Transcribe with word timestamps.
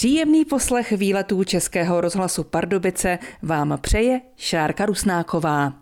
Příjemný 0.00 0.44
poslech 0.44 0.92
výletů 0.92 1.44
Českého 1.44 2.00
rozhlasu 2.00 2.44
Pardubice 2.44 3.18
vám 3.42 3.78
přeje 3.80 4.20
Šárka 4.36 4.86
Rusnáková. 4.86 5.72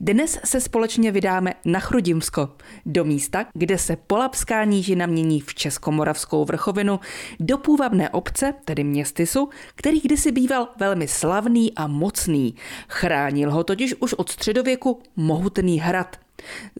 Dnes 0.00 0.38
se 0.44 0.60
společně 0.60 1.12
vydáme 1.12 1.54
na 1.64 1.80
Chrudimsko, 1.80 2.48
do 2.86 3.04
místa, 3.04 3.46
kde 3.54 3.78
se 3.78 3.96
Polapská 3.96 4.64
nížina 4.64 5.06
mění 5.06 5.40
v 5.40 5.54
Českomoravskou 5.54 6.44
vrchovinu, 6.44 7.00
do 7.40 7.58
půvabné 7.58 8.10
obce, 8.10 8.54
tedy 8.64 8.84
městysu, 8.84 9.48
který 9.74 10.00
kdysi 10.00 10.32
býval 10.32 10.68
velmi 10.76 11.08
slavný 11.08 11.74
a 11.74 11.86
mocný. 11.86 12.54
Chránil 12.88 13.50
ho 13.50 13.64
totiž 13.64 13.94
už 14.00 14.14
od 14.14 14.28
středověku 14.28 15.02
mohutný 15.16 15.80
hrad. 15.80 16.16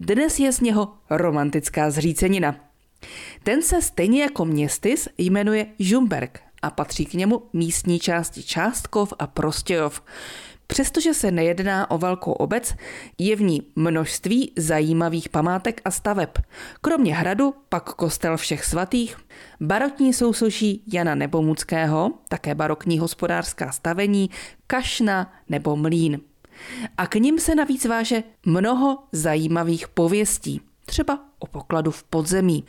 Dnes 0.01 0.39
je 0.39 0.53
z 0.53 0.61
něho 0.61 0.93
romantická 1.11 1.91
zřícenina. 1.91 2.57
Ten 3.43 3.63
se 3.63 3.83
stejně 3.83 4.23
jako 4.23 4.45
městys 4.45 5.09
jmenuje 5.19 5.67
Žumberg 5.79 6.45
a 6.65 6.71
patří 6.71 7.07
k 7.07 7.15
němu 7.15 7.43
místní 7.53 7.99
části 7.99 8.43
Částkov 8.43 9.13
a 9.19 9.27
Prostějov. 9.27 10.03
Přestože 10.67 11.15
se 11.15 11.31
nejedná 11.31 11.91
o 11.91 11.99
velkou 11.99 12.33
obec, 12.33 12.75
je 13.19 13.37
v 13.37 13.43
ní 13.43 13.63
množství 13.77 14.53
zajímavých 14.57 15.29
památek 15.29 15.81
a 15.85 15.91
staveb. 15.91 16.29
Kromě 16.81 17.15
hradu 17.15 17.55
pak 17.69 17.95
kostel 17.95 18.37
všech 18.37 18.65
svatých, 18.65 19.17
barokní 19.61 20.13
sousoší 20.13 20.83
Jana 20.93 21.15
Nebomuckého, 21.15 22.13
také 22.29 22.55
barokní 22.55 22.99
hospodářská 22.99 23.73
stavení, 23.73 24.31
kašna 24.67 25.33
nebo 25.49 25.77
mlín. 25.77 26.21
A 26.97 27.07
k 27.07 27.15
ním 27.15 27.39
se 27.39 27.55
navíc 27.55 27.85
váže 27.85 28.23
mnoho 28.47 28.99
zajímavých 29.13 29.89
pověstí, 29.89 30.61
třeba 30.87 31.21
o 31.39 31.47
pokladu 31.47 31.91
v 31.91 32.03
podzemí. 32.03 32.65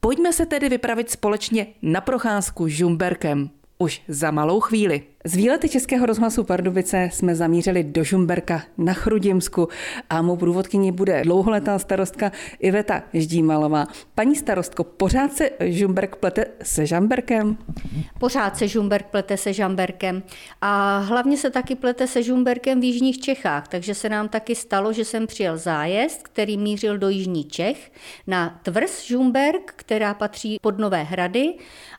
Pojďme 0.00 0.32
se 0.32 0.46
tedy 0.46 0.68
vypravit 0.68 1.10
společně 1.10 1.66
na 1.82 2.00
procházku 2.00 2.68
Žumberkem 2.68 3.50
už 3.78 4.02
za 4.08 4.30
malou 4.30 4.60
chvíli. 4.60 5.02
Z 5.24 5.36
výlety 5.36 5.68
Českého 5.68 6.06
rozhlasu 6.06 6.44
Pardubice 6.44 7.08
jsme 7.12 7.34
zamířili 7.34 7.84
do 7.84 8.04
Žumberka 8.04 8.62
na 8.78 8.92
Chrudimsku 8.92 9.68
a 10.10 10.22
mou 10.22 10.36
průvodkyní 10.36 10.92
bude 10.92 11.22
dlouholetá 11.24 11.78
starostka 11.78 12.32
Iveta 12.58 13.02
Ždímalová. 13.12 13.86
Paní 14.14 14.36
starostko, 14.36 14.84
pořád 14.84 15.32
se 15.32 15.50
Žumberk 15.60 16.16
plete 16.16 16.44
se 16.62 16.86
Žamberkem? 16.86 17.58
Pořád 18.20 18.56
se 18.58 18.68
Žumberk 18.68 19.06
plete 19.06 19.36
se 19.36 19.52
Žamberkem 19.52 20.22
a 20.60 20.98
hlavně 20.98 21.36
se 21.36 21.50
taky 21.50 21.74
plete 21.74 22.06
se 22.06 22.22
Žumberkem 22.22 22.80
v 22.80 22.84
Jižních 22.84 23.20
Čechách, 23.20 23.68
takže 23.68 23.94
se 23.94 24.08
nám 24.08 24.28
taky 24.28 24.54
stalo, 24.54 24.92
že 24.92 25.04
jsem 25.04 25.26
přijel 25.26 25.56
zájezd, 25.56 26.22
který 26.22 26.56
mířil 26.56 26.98
do 26.98 27.08
Jižní 27.08 27.44
Čech 27.44 27.92
na 28.26 28.60
tvrz 28.62 29.06
Žumberk, 29.06 29.72
která 29.76 30.14
patří 30.14 30.58
pod 30.62 30.78
Nové 30.78 31.02
hrady 31.02 31.54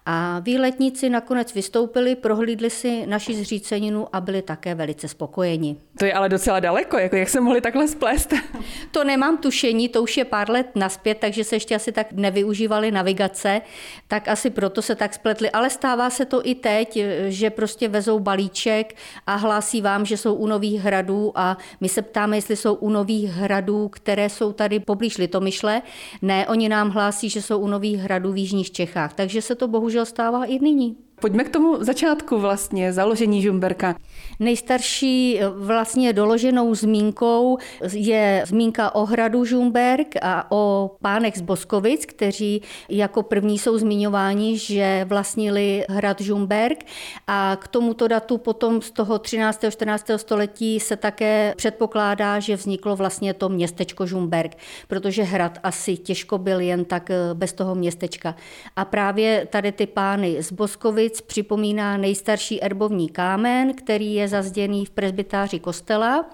a 0.06 0.39
výletníci 0.39 1.09
nakonec 1.09 1.54
vystoupili, 1.54 2.16
prohlídli 2.16 2.70
si 2.70 3.08
naši 3.09 3.33
zříceninu 3.33 4.07
a 4.13 4.21
byli 4.21 4.41
také 4.41 4.75
velice 4.75 5.07
spokojeni. 5.07 5.75
To 5.99 6.05
je 6.05 6.13
ale 6.13 6.29
docela 6.29 6.59
daleko, 6.59 6.97
jako 6.97 7.15
jak 7.15 7.29
se 7.29 7.41
mohli 7.41 7.61
takhle 7.61 7.88
splést? 7.88 8.33
To 8.91 9.03
nemám 9.03 9.38
tušení, 9.38 9.89
to 9.89 10.03
už 10.03 10.17
je 10.17 10.25
pár 10.25 10.49
let 10.49 10.67
naspět, 10.75 11.17
takže 11.17 11.43
se 11.43 11.55
ještě 11.55 11.75
asi 11.75 11.91
tak 11.91 12.11
nevyužívali 12.11 12.91
navigace, 12.91 13.61
tak 14.07 14.27
asi 14.27 14.49
proto 14.49 14.81
se 14.81 14.95
tak 14.95 15.13
spletli. 15.13 15.52
Ale 15.52 15.69
stává 15.69 16.09
se 16.09 16.25
to 16.25 16.41
i 16.47 16.55
teď, 16.55 16.99
že 17.27 17.49
prostě 17.49 17.87
vezou 17.87 18.19
balíček 18.19 18.95
a 19.27 19.35
hlásí 19.35 19.81
vám, 19.81 20.05
že 20.05 20.17
jsou 20.17 20.33
u 20.33 20.47
Nových 20.47 20.81
hradů 20.81 21.31
a 21.35 21.57
my 21.81 21.89
se 21.89 22.02
ptáme, 22.02 22.37
jestli 22.37 22.55
jsou 22.55 22.73
u 22.73 22.89
Nových 22.89 23.30
hradů, 23.30 23.87
které 23.87 24.30
jsou 24.30 24.53
tady 24.53 24.80
poblíž 24.80 25.17
Litomyšle. 25.17 25.81
Ne, 26.21 26.47
oni 26.47 26.69
nám 26.69 26.89
hlásí, 26.89 27.30
že 27.30 27.41
jsou 27.41 27.59
u 27.59 27.67
Nových 27.67 27.99
hradů 27.99 28.31
v 28.31 28.37
Jižních 28.37 28.71
Čechách, 28.71 29.13
takže 29.13 29.41
se 29.41 29.55
to 29.55 29.67
bohužel 29.67 30.05
stává 30.05 30.45
i 30.45 30.59
nyní. 30.59 30.97
Pojďme 31.20 31.44
k 31.44 31.50
tomu 31.50 31.84
začátku 31.84 32.39
vlastně, 32.39 32.94
založení 32.94 33.42
Žumberka. 33.42 33.95
Nejstarší 34.39 35.39
vlastně 35.56 36.14
doloženou 36.14 36.76
zmínkou 36.76 37.58
je 37.92 38.44
zmínka 38.48 38.95
o 38.95 39.06
hradu 39.06 39.45
Žumberk 39.45 40.16
a 40.21 40.52
o 40.52 40.92
pánech 41.02 41.38
z 41.38 41.42
Boskovic, 41.42 42.05
kteří 42.05 42.61
jako 42.89 43.23
první 43.23 43.58
jsou 43.58 43.77
zmiňováni, 43.77 44.58
že 44.58 45.05
vlastnili 45.10 45.86
hrad 45.89 46.21
Žumberk 46.21 46.86
a 47.27 47.58
k 47.61 47.67
tomuto 47.67 48.08
datu 48.08 48.38
potom 48.38 48.82
z 48.82 48.92
toho 48.92 49.20
13. 49.20 49.66
14. 49.70 50.11
století 50.16 50.80
se 50.80 50.95
také 50.95 51.54
předpokládá, 51.58 52.39
že 52.39 52.55
vzniklo 52.55 52.95
vlastně 52.95 53.33
to 53.33 53.49
městečko 53.49 54.05
Žumberk, 54.05 54.55
protože 54.88 55.23
hrad 55.23 55.58
asi 55.64 55.98
těžko 55.98 56.38
byl 56.38 56.60
jen 56.60 56.86
tak 56.86 57.11
bez 57.33 57.54
toho 57.54 57.76
městečka. 57.76 58.36
A 58.76 58.86
právě 58.86 59.48
tady 59.49 59.72
ty 59.72 59.88
pány 59.88 60.43
z 60.43 60.52
Boskovic 60.52 61.08
Gliwic 61.09 61.21
připomíná 61.21 61.97
nejstarší 61.97 62.64
erbovní 62.64 63.09
kámen, 63.09 63.73
který 63.73 64.14
je 64.14 64.27
zazděný 64.27 64.86
v 64.86 64.89
presbytáři 64.89 65.59
kostela, 65.59 66.25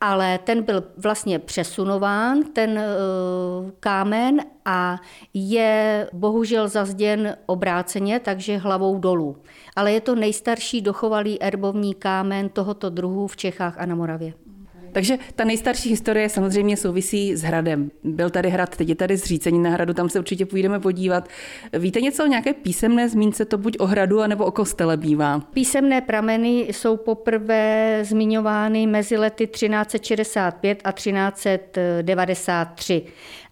ale 0.00 0.38
ten 0.38 0.62
byl 0.62 0.84
vlastně 0.96 1.38
přesunován, 1.38 2.42
ten 2.42 2.78
eh, 2.78 2.84
kámen, 3.80 4.40
a 4.64 4.98
je 5.34 6.08
bohužel 6.12 6.68
zazděn 6.68 7.36
obráceně, 7.46 8.20
takže 8.20 8.56
hlavou 8.56 8.98
dolů. 8.98 9.36
Ale 9.76 9.92
je 9.92 10.00
to 10.00 10.14
nejstarší 10.14 10.80
dochovalý 10.80 11.42
erbovní 11.42 11.94
kámen 11.94 12.48
tohoto 12.48 12.90
druhu 12.90 13.26
v 13.26 13.36
Čechách 13.36 13.78
a 13.78 13.86
na 13.86 13.94
Moravě. 13.94 14.45
Takže 14.96 15.18
ta 15.34 15.44
nejstarší 15.44 15.88
historie 15.88 16.28
samozřejmě 16.28 16.76
souvisí 16.76 17.36
s 17.36 17.42
hradem. 17.42 17.90
Byl 18.04 18.30
tady 18.30 18.50
hrad, 18.50 18.76
teď 18.76 18.88
je 18.88 18.94
tady 18.94 19.16
zřícení 19.16 19.58
na 19.58 19.70
hradu, 19.70 19.94
tam 19.94 20.08
se 20.08 20.18
určitě 20.18 20.46
půjdeme 20.46 20.80
podívat. 20.80 21.28
Víte 21.78 22.00
něco 22.00 22.24
o 22.24 22.26
nějaké 22.26 22.52
písemné 22.52 23.08
zmínce, 23.08 23.44
to 23.44 23.58
buď 23.58 23.76
o 23.78 23.86
hradu, 23.86 24.20
anebo 24.20 24.44
o 24.44 24.50
kostele 24.50 24.96
bývá? 24.96 25.40
Písemné 25.40 26.00
prameny 26.00 26.60
jsou 26.60 26.96
poprvé 26.96 27.98
zmiňovány 28.02 28.86
mezi 28.86 29.16
lety 29.16 29.46
1365 29.46 30.80
a 30.84 30.92
1393. 30.92 33.02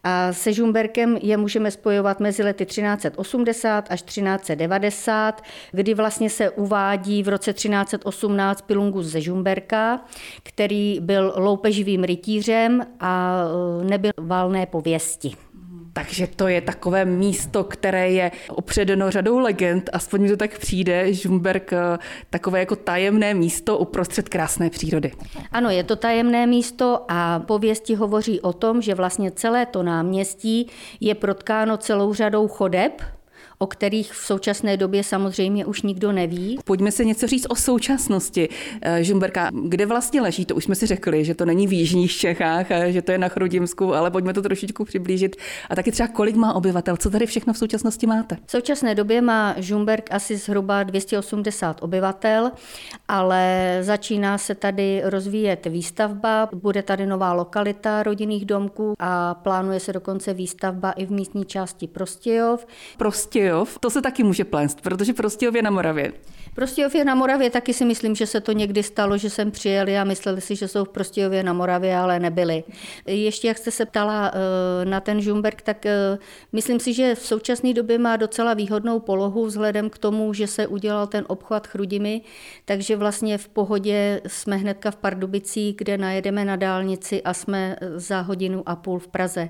A 0.04 0.32
se 0.32 0.52
Žumberkem 0.52 1.18
je 1.22 1.36
můžeme 1.36 1.70
spojovat 1.70 2.20
mezi 2.20 2.42
lety 2.42 2.66
1380 2.66 3.86
až 3.90 4.02
1390, 4.02 5.42
kdy 5.72 5.94
vlastně 5.94 6.30
se 6.30 6.50
uvádí 6.50 7.22
v 7.22 7.28
roce 7.28 7.52
1318 7.52 8.62
Pilungus 8.62 9.06
ze 9.06 9.20
Žumberka, 9.20 10.00
který 10.42 11.00
byl 11.00 11.32
loupeživým 11.36 12.04
rytířem 12.04 12.86
a 13.00 13.42
e, 13.80 13.84
nebyl 13.84 14.12
valné 14.18 14.66
pověsti. 14.66 15.43
Takže 15.96 16.26
to 16.26 16.48
je 16.48 16.60
takové 16.60 17.04
místo, 17.04 17.64
které 17.64 18.10
je 18.10 18.30
opředeno 18.48 19.10
řadou 19.10 19.38
legend, 19.38 19.90
aspoň 19.92 20.20
mi 20.20 20.28
to 20.28 20.36
tak 20.36 20.58
přijde, 20.58 21.12
Žumberk, 21.14 21.72
eh, 21.72 21.98
takové 22.30 22.58
jako 22.58 22.76
tajemné 22.76 23.34
místo 23.34 23.78
uprostřed 23.78 24.28
krásné 24.28 24.70
přírody. 24.70 25.12
Ano, 25.52 25.70
je 25.70 25.84
to 25.84 25.96
tajemné 25.96 26.46
místo 26.46 27.04
a 27.08 27.40
pověsti 27.40 27.94
hovoří 27.94 28.40
o 28.40 28.52
tom, 28.52 28.82
že 28.82 28.94
vlastně 28.94 29.30
celé 29.30 29.66
to 29.66 29.82
náměstí 29.82 30.66
je 31.00 31.14
protkáno 31.14 31.76
celou 31.76 32.14
řadou 32.14 32.48
chodeb, 32.48 33.02
o 33.58 33.66
kterých 33.66 34.12
v 34.12 34.26
současné 34.26 34.76
době 34.76 35.04
samozřejmě 35.04 35.66
už 35.66 35.82
nikdo 35.82 36.12
neví. 36.12 36.58
Pojďme 36.64 36.92
se 36.92 37.04
něco 37.04 37.26
říct 37.26 37.46
o 37.48 37.56
současnosti 37.56 38.48
eh, 38.82 39.04
Žumberka. 39.04 39.50
Kde 39.64 39.86
vlastně 39.86 40.20
leží? 40.20 40.44
To 40.44 40.54
už 40.54 40.64
jsme 40.64 40.74
si 40.74 40.86
řekli, 40.86 41.24
že 41.24 41.34
to 41.34 41.44
není 41.44 41.66
v 41.66 41.72
Jižních 41.72 42.12
Čechách, 42.12 42.66
že 42.88 43.02
to 43.02 43.12
je 43.12 43.18
na 43.18 43.28
Chrudimsku, 43.28 43.94
ale 43.94 44.10
pojďme 44.10 44.32
to 44.32 44.42
trošičku 44.42 44.84
přiblížit. 44.84 45.36
A 45.70 45.74
taky 45.74 45.92
třeba 45.92 46.08
kolik 46.08 46.36
má 46.36 46.54
obyvatel? 46.54 46.96
Co 46.96 47.10
tady 47.10 47.26
všechno 47.26 47.52
v 47.52 47.58
současnosti 47.58 48.06
máte? 48.06 48.36
V 48.46 48.50
současné 48.50 48.94
době 48.94 49.20
má 49.20 49.54
Žumberk 49.58 50.08
asi 50.12 50.36
zhruba 50.36 50.82
280 50.82 51.82
obyvatel, 51.82 52.50
ale 53.08 53.78
začíná 53.80 54.38
se 54.38 54.54
tady 54.54 55.02
rozvíjet 55.04 55.66
výstavba, 55.66 56.48
bude 56.54 56.82
tady 56.82 57.06
nová 57.06 57.32
lokalita 57.32 58.02
rodinných 58.02 58.44
domků 58.44 58.94
a 58.98 59.34
plánuje 59.34 59.80
se 59.80 59.92
dokonce 59.92 60.34
výstavba 60.34 60.92
i 60.92 61.06
v 61.06 61.10
místní 61.10 61.44
části 61.44 61.86
Prostějov. 61.86 62.66
Prostějov 62.98 63.43
Prostějov, 63.44 63.78
to 63.78 63.90
se 63.90 64.02
taky 64.02 64.22
může 64.22 64.44
plést, 64.44 64.80
protože 64.80 65.12
Prostějov 65.12 65.54
je 65.54 65.62
na 65.62 65.70
Moravě. 65.70 66.12
Prostějov 66.54 66.94
je 66.94 67.04
na 67.04 67.14
Moravě, 67.14 67.50
taky 67.50 67.74
si 67.74 67.84
myslím, 67.84 68.14
že 68.14 68.26
se 68.26 68.40
to 68.40 68.52
někdy 68.52 68.82
stalo, 68.82 69.18
že 69.18 69.30
jsem 69.30 69.50
přijeli 69.50 69.98
a 69.98 70.04
mysleli 70.04 70.40
si, 70.40 70.56
že 70.56 70.68
jsou 70.68 70.84
v 70.84 70.88
Prostějově 70.88 71.42
na 71.42 71.52
Moravě, 71.52 71.96
ale 71.96 72.20
nebyli. 72.20 72.64
Ještě 73.06 73.48
jak 73.48 73.58
jste 73.58 73.70
se 73.70 73.86
ptala 73.86 74.32
eh, 74.34 74.84
na 74.84 75.00
ten 75.00 75.20
Žumberk, 75.20 75.62
tak 75.62 75.86
eh, 75.86 76.18
myslím 76.52 76.80
si, 76.80 76.92
že 76.92 77.14
v 77.14 77.26
současné 77.26 77.74
době 77.74 77.98
má 77.98 78.16
docela 78.16 78.54
výhodnou 78.54 79.00
polohu 79.00 79.46
vzhledem 79.46 79.90
k 79.90 79.98
tomu, 79.98 80.34
že 80.34 80.46
se 80.46 80.66
udělal 80.66 81.06
ten 81.06 81.24
obchvat 81.28 81.66
Chrudimi, 81.66 82.20
takže 82.64 82.96
vlastně 82.96 83.38
v 83.38 83.48
pohodě 83.48 84.20
jsme 84.26 84.56
hnedka 84.56 84.90
v 84.90 84.96
Pardubicích, 84.96 85.76
kde 85.76 85.98
najedeme 85.98 86.44
na 86.44 86.56
dálnici 86.56 87.22
a 87.22 87.34
jsme 87.34 87.76
za 87.96 88.20
hodinu 88.20 88.62
a 88.66 88.76
půl 88.76 88.98
v 88.98 89.08
Praze. 89.08 89.48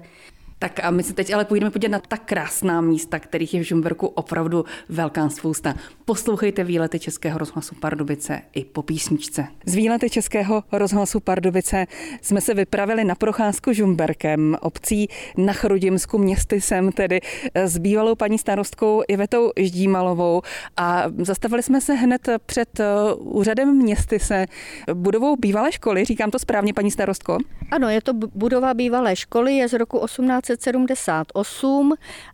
Tak 0.59 0.85
a 0.85 0.91
my 0.91 1.03
se 1.03 1.15
teď 1.15 1.35
ale 1.35 1.45
půjdeme 1.45 1.71
podívat 1.71 1.93
na 1.93 1.99
tak 2.09 2.23
krásná 2.25 2.81
místa, 2.81 3.19
kterých 3.19 3.55
je 3.55 3.61
v 3.61 3.63
Žumberku 3.63 4.07
opravdu 4.07 4.65
velká 4.89 5.29
spousta. 5.29 5.75
Poslouchejte 6.05 6.65
výlety 6.65 6.99
Českého 6.99 7.39
rozhlasu 7.39 7.75
Pardubice 7.75 8.43
i 8.55 8.65
po 8.65 8.83
písničce. 8.83 9.47
Z 9.67 9.75
výlety 9.75 10.11
Českého 10.11 10.63
rozhlasu 10.73 11.21
Pardubice 11.21 11.87
jsme 12.23 12.41
se 12.41 12.55
vypravili 12.55 13.05
na 13.05 13.15
procházku 13.15 13.73
Žumberkem, 13.73 14.57
obcí 14.61 15.09
na 15.37 15.53
Chrudimsku, 15.53 16.19
městy 16.19 16.61
sem 16.61 16.93
tedy 16.93 17.21
s 17.55 17.79
bývalou 17.79 18.15
paní 18.15 18.39
starostkou 18.39 19.03
Ivetou 19.09 19.53
Ždímalovou 19.57 20.43
a 20.77 21.05
zastavili 21.19 21.63
jsme 21.63 21.81
se 21.81 21.95
hned 21.95 22.29
před 22.47 22.81
uh, 22.81 23.37
úřadem 23.37 23.77
městy 23.77 24.19
se 24.19 24.47
budovou 24.95 25.37
bývalé 25.37 25.73
školy. 25.73 26.05
Říkám 26.05 26.31
to 26.31 26.39
správně, 26.39 26.75
paní 26.75 26.91
starostko? 26.91 27.39
Ano, 27.71 27.89
je 27.89 28.01
to 28.03 28.13
budova 28.15 28.75
bývalé 28.75 29.17
školy, 29.17 29.57
je 29.57 29.69
z 29.69 29.73
roku 29.73 30.07
1878 30.07 31.93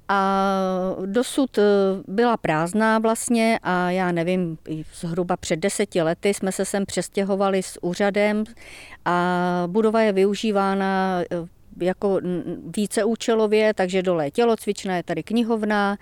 a 0.08 0.50
dosud 1.06 1.58
eh, 1.58 1.62
byla 2.08 2.36
prázdná 2.36 2.98
vlastně 2.98 3.58
a 3.62 3.90
já 3.90 4.12
nevím, 4.12 4.58
zhruba 4.94 5.36
před 5.36 5.56
deseti 5.56 6.02
lety 6.02 6.34
jsme 6.34 6.52
se 6.52 6.64
sem 6.64 6.86
přestěhovali 6.86 7.62
s 7.62 7.78
úřadem 7.82 8.44
a 9.04 9.64
budova 9.66 10.00
je 10.00 10.12
využívána 10.12 11.22
eh, 11.30 11.36
jako 11.80 12.20
víceúčelově, 12.76 13.74
takže 13.74 14.02
dole 14.02 14.26
je 14.26 14.30
tělocvična, 14.30 14.96
je 14.96 15.02
tady 15.02 15.22
knihovna, 15.22 15.96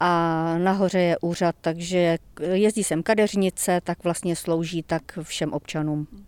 a 0.00 0.54
nahoře 0.58 1.00
je 1.00 1.18
úřad, 1.18 1.54
takže 1.60 2.18
jezdí 2.52 2.84
sem 2.84 3.02
kadeřnice, 3.02 3.80
tak 3.84 4.04
vlastně 4.04 4.36
slouží 4.36 4.82
tak 4.82 5.02
všem 5.22 5.52
občanům. 5.52 6.27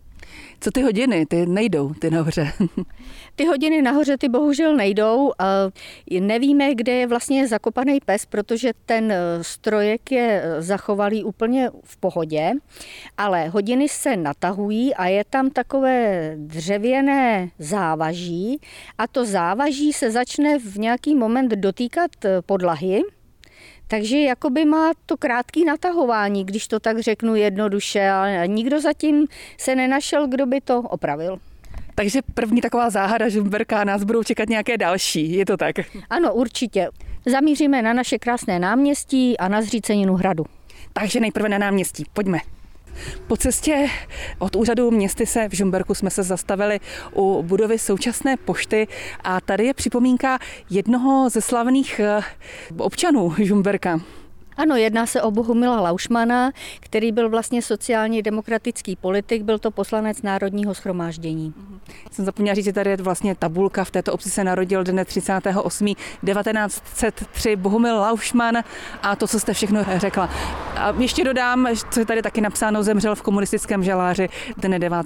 Co 0.59 0.71
ty 0.71 0.81
hodiny? 0.81 1.25
Ty 1.25 1.45
nejdou, 1.45 1.93
ty 1.93 2.11
nahoře. 2.11 2.51
ty 3.35 3.45
hodiny 3.45 3.81
nahoře 3.81 4.17
ty 4.17 4.29
bohužel 4.29 4.75
nejdou. 4.75 5.31
Nevíme, 6.19 6.75
kde 6.75 6.91
je 6.91 7.07
vlastně 7.07 7.47
zakopaný 7.47 7.99
pes, 8.05 8.25
protože 8.25 8.71
ten 8.85 9.13
strojek 9.41 10.11
je 10.11 10.43
zachovalý 10.59 11.23
úplně 11.23 11.69
v 11.83 11.97
pohodě, 11.97 12.51
ale 13.17 13.47
hodiny 13.47 13.89
se 13.89 14.17
natahují 14.17 14.95
a 14.95 15.07
je 15.07 15.23
tam 15.29 15.49
takové 15.49 16.33
dřevěné 16.37 17.49
závaží 17.59 18.59
a 18.97 19.07
to 19.07 19.25
závaží 19.25 19.93
se 19.93 20.11
začne 20.11 20.59
v 20.59 20.77
nějaký 20.77 21.15
moment 21.15 21.49
dotýkat 21.51 22.11
podlahy 22.45 23.01
takže 23.91 24.17
jakoby 24.19 24.65
má 24.65 24.91
to 25.05 25.17
krátký 25.17 25.65
natahování, 25.65 26.45
když 26.45 26.67
to 26.67 26.79
tak 26.79 26.99
řeknu 26.99 27.35
jednoduše, 27.35 28.09
ale 28.09 28.47
nikdo 28.47 28.81
zatím 28.81 29.27
se 29.57 29.75
nenašel, 29.75 30.27
kdo 30.27 30.45
by 30.45 30.61
to 30.61 30.81
opravil. 30.81 31.37
Takže 31.95 32.21
první 32.33 32.61
taková 32.61 32.89
záhada 32.89 33.29
Žumberka, 33.29 33.83
nás 33.83 34.03
budou 34.03 34.23
čekat 34.23 34.49
nějaké 34.49 34.77
další, 34.77 35.33
je 35.33 35.45
to 35.45 35.57
tak? 35.57 35.75
Ano, 36.09 36.33
určitě. 36.33 36.89
Zamíříme 37.25 37.81
na 37.81 37.93
naše 37.93 38.19
krásné 38.19 38.59
náměstí 38.59 39.37
a 39.37 39.47
na 39.47 39.61
zříceninu 39.61 40.15
hradu. 40.15 40.45
Takže 40.93 41.19
nejprve 41.19 41.49
na 41.49 41.57
náměstí, 41.57 42.05
pojďme. 42.13 42.39
Po 43.27 43.37
cestě 43.37 43.87
od 44.39 44.55
úřadu 44.55 44.91
městy 44.91 45.25
se 45.25 45.49
v 45.49 45.53
Žumberku 45.53 45.93
jsme 45.93 46.09
se 46.09 46.23
zastavili 46.23 46.79
u 47.15 47.43
budovy 47.43 47.79
současné 47.79 48.37
pošty 48.37 48.87
a 49.23 49.41
tady 49.41 49.65
je 49.65 49.73
připomínka 49.73 50.39
jednoho 50.69 51.29
ze 51.29 51.41
slavných 51.41 51.99
eh, 51.99 52.21
občanů 52.77 53.35
Žumberka. 53.37 53.99
Ano, 54.61 54.75
jedná 54.75 55.05
se 55.05 55.21
o 55.21 55.31
Bohumila 55.31 55.81
Laušmana, 55.81 56.51
který 56.79 57.11
byl 57.11 57.29
vlastně 57.29 57.61
sociálně 57.61 58.21
demokratický 58.21 58.95
politik, 58.95 59.43
byl 59.43 59.59
to 59.59 59.71
poslanec 59.71 60.21
Národního 60.21 60.73
schromáždění. 60.73 61.53
Jsem 62.11 62.25
zapomněla 62.25 62.55
říct, 62.55 62.65
že 62.65 62.73
tady 62.73 62.89
je 62.89 62.97
vlastně 62.97 63.35
tabulka, 63.35 63.83
v 63.83 63.91
této 63.91 64.13
obci 64.13 64.29
se 64.29 64.43
narodil 64.43 64.83
dne 64.83 65.05
38. 65.05 65.85
1903 65.85 67.55
Bohumil 67.55 67.95
Laušman 67.95 68.57
a 69.01 69.15
to, 69.15 69.27
co 69.27 69.39
jste 69.39 69.53
všechno 69.53 69.85
řekla. 69.97 70.29
A 70.75 70.93
ještě 70.97 71.23
dodám, 71.23 71.67
co 71.91 71.99
je 71.99 72.05
tady 72.05 72.21
taky 72.21 72.41
napsáno, 72.41 72.83
zemřel 72.83 73.15
v 73.15 73.21
komunistickém 73.21 73.83
žaláři 73.83 74.29
dne 74.57 74.79
9. 74.79 74.97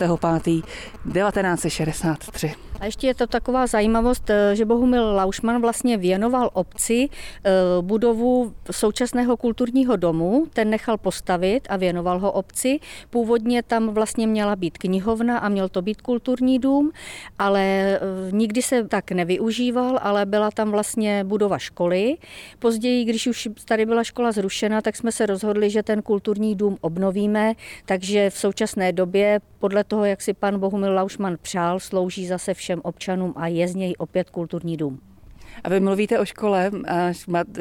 5. 0.44 0.44
1963. 0.44 2.56
A 2.80 2.86
ještě 2.86 3.08
je 3.08 3.16
to 3.16 3.28
taková 3.28 3.68
zajímavost, 3.68 4.30
eh, 4.30 4.56
že 4.56 4.66
Bohumil 4.66 5.14
Laušman 5.16 5.62
vlastně 5.62 5.98
věnoval 5.98 6.50
obci 6.54 7.10
eh, 7.10 7.52
budovu 7.82 8.54
současného 8.72 9.38
kulturního 9.38 9.96
domu, 9.96 10.46
ten 10.54 10.70
nechal 10.70 10.98
postavit 10.98 11.68
a 11.70 11.78
věnoval 11.78 12.20
ho 12.20 12.32
obci. 12.32 12.80
Původně 13.10 13.64
tam 13.64 13.90
vlastně 13.90 14.28
měla 14.28 14.56
být 14.56 14.78
knihovna 14.78 15.38
a 15.38 15.50
měl 15.50 15.70
to 15.70 15.82
být 15.82 16.02
kulturní 16.02 16.60
dům, 16.60 16.92
ale 17.40 17.62
eh, 17.62 18.00
nikdy 18.32 18.62
se 18.62 18.84
tak 18.84 19.12
nevyužíval, 19.12 20.00
ale 20.02 20.26
byla 20.26 20.52
tam 20.52 20.72
vlastně 20.72 21.24
budova 21.24 21.58
školy. 21.58 22.18
Později, 22.60 23.06
když 23.06 23.28
už 23.28 23.50
tady 23.66 23.86
byla 23.86 24.04
škola 24.04 24.32
zrušena, 24.32 24.82
tak 24.82 24.96
jsme 24.96 25.12
se 25.12 25.26
rozhodli, 25.26 25.70
že 25.70 25.84
ten 25.84 26.02
kulturní 26.02 26.56
dům 26.56 26.78
obnovíme, 26.82 27.54
takže 27.86 28.30
v 28.30 28.38
současné 28.38 28.94
době 28.94 29.40
podle 29.60 29.84
toho, 29.84 30.06
jak 30.06 30.22
si 30.22 30.34
pan 30.34 30.60
Bohumil 30.60 30.94
Laušman 30.94 31.38
přál, 31.42 31.80
slouží 31.80 32.28
zase 32.28 32.54
všem 32.66 32.82
občanům 32.84 33.34
a 33.36 33.48
je 33.48 33.68
z 33.68 33.76
něj 33.76 33.94
opět 33.98 34.30
kulturní 34.30 34.78
dům. 34.78 35.00
A 35.64 35.70
vy 35.70 35.80
mluvíte 35.80 36.20
o 36.20 36.26
škole, 36.26 36.72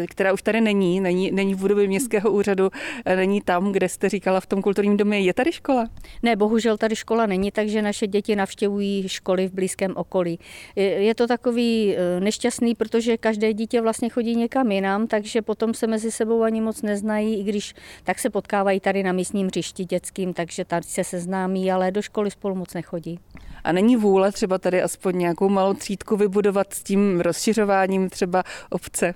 která 0.08 0.32
už 0.32 0.42
tady 0.42 0.60
není, 0.60 1.00
není, 1.00 1.30
není 1.30 1.54
v 1.54 1.58
budově 1.58 1.86
městského 1.86 2.32
úřadu, 2.32 2.70
není 3.16 3.40
tam, 3.40 3.72
kde 3.72 3.88
jste 3.88 4.08
říkala 4.08 4.40
v 4.40 4.46
tom 4.46 4.62
kulturním 4.62 4.96
domě. 4.96 5.20
Je 5.20 5.34
tady 5.34 5.52
škola? 5.52 5.88
Ne, 6.22 6.36
bohužel 6.36 6.76
tady 6.76 6.96
škola 6.96 7.26
není, 7.26 7.50
takže 7.50 7.82
naše 7.82 8.06
děti 8.06 8.36
navštěvují 8.36 9.08
školy 9.08 9.48
v 9.48 9.52
blízkém 9.52 9.92
okolí. 9.96 10.38
Je 10.76 11.14
to 11.14 11.26
takový 11.26 11.96
e, 11.96 12.20
nešťastný, 12.20 12.74
protože 12.74 13.16
každé 13.16 13.52
dítě 13.52 13.80
vlastně 13.80 14.08
chodí 14.08 14.36
někam 14.36 14.72
jinam, 14.72 15.06
takže 15.06 15.42
potom 15.42 15.74
se 15.74 15.86
mezi 15.86 16.10
sebou 16.10 16.42
ani 16.42 16.60
moc 16.60 16.82
neznají, 16.82 17.40
i 17.40 17.42
když 17.42 17.74
tak 18.04 18.18
se 18.18 18.30
potkávají 18.30 18.80
tady 18.80 19.02
na 19.02 19.12
místním 19.12 19.46
hřišti 19.46 19.84
dětským, 19.84 20.32
takže 20.34 20.64
tady 20.64 20.84
se 20.84 21.04
seznámí, 21.04 21.72
ale 21.72 21.90
do 21.90 22.02
školy 22.02 22.30
spolu 22.30 22.54
moc 22.54 22.74
nechodí. 22.74 23.18
A 23.64 23.72
není 23.72 23.96
vůle 23.96 24.32
třeba 24.32 24.58
tady 24.58 24.82
aspoň 24.82 25.18
nějakou 25.18 25.48
malou 25.48 25.74
třídku 25.74 26.16
vybudovat 26.16 26.74
s 26.74 26.82
tím 26.82 27.20
rozšiřováním 27.20 27.83
třeba 28.10 28.42
obce? 28.70 29.14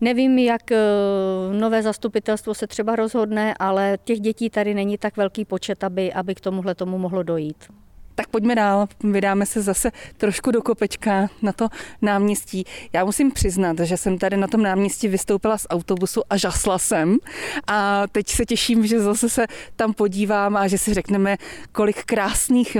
Nevím, 0.00 0.38
jak 0.38 0.72
eh, 0.72 0.78
nové 1.52 1.82
zastupitelstvo 1.82 2.54
se 2.54 2.66
třeba 2.66 2.96
rozhodne, 2.96 3.54
ale 3.58 3.98
těch 4.04 4.20
dětí 4.20 4.50
tady 4.50 4.74
není 4.74 4.98
tak 4.98 5.16
velký 5.16 5.44
počet, 5.44 5.84
aby, 5.84 6.12
aby 6.12 6.34
k 6.34 6.40
tomuhle 6.40 6.74
tomu 6.74 6.98
mohlo 6.98 7.22
dojít. 7.22 7.64
Tak 8.14 8.28
pojďme 8.28 8.54
dál, 8.54 8.86
vydáme 9.00 9.46
se 9.46 9.62
zase 9.62 9.90
trošku 10.16 10.50
do 10.50 10.62
kopečka 10.62 11.28
na 11.42 11.52
to 11.52 11.68
náměstí. 12.02 12.64
Já 12.92 13.04
musím 13.04 13.32
přiznat, 13.32 13.78
že 13.78 13.96
jsem 13.96 14.18
tady 14.18 14.36
na 14.36 14.46
tom 14.46 14.62
náměstí 14.62 15.08
vystoupila 15.08 15.58
z 15.58 15.66
autobusu 15.70 16.22
a 16.30 16.36
žasla 16.36 16.78
jsem. 16.78 17.16
A 17.66 18.06
teď 18.12 18.28
se 18.28 18.46
těším, 18.46 18.86
že 18.86 19.00
zase 19.00 19.28
se 19.28 19.46
tam 19.76 19.94
podívám 19.94 20.56
a 20.56 20.68
že 20.68 20.78
si 20.78 20.94
řekneme, 20.94 21.36
kolik 21.72 22.04
krásných 22.04 22.76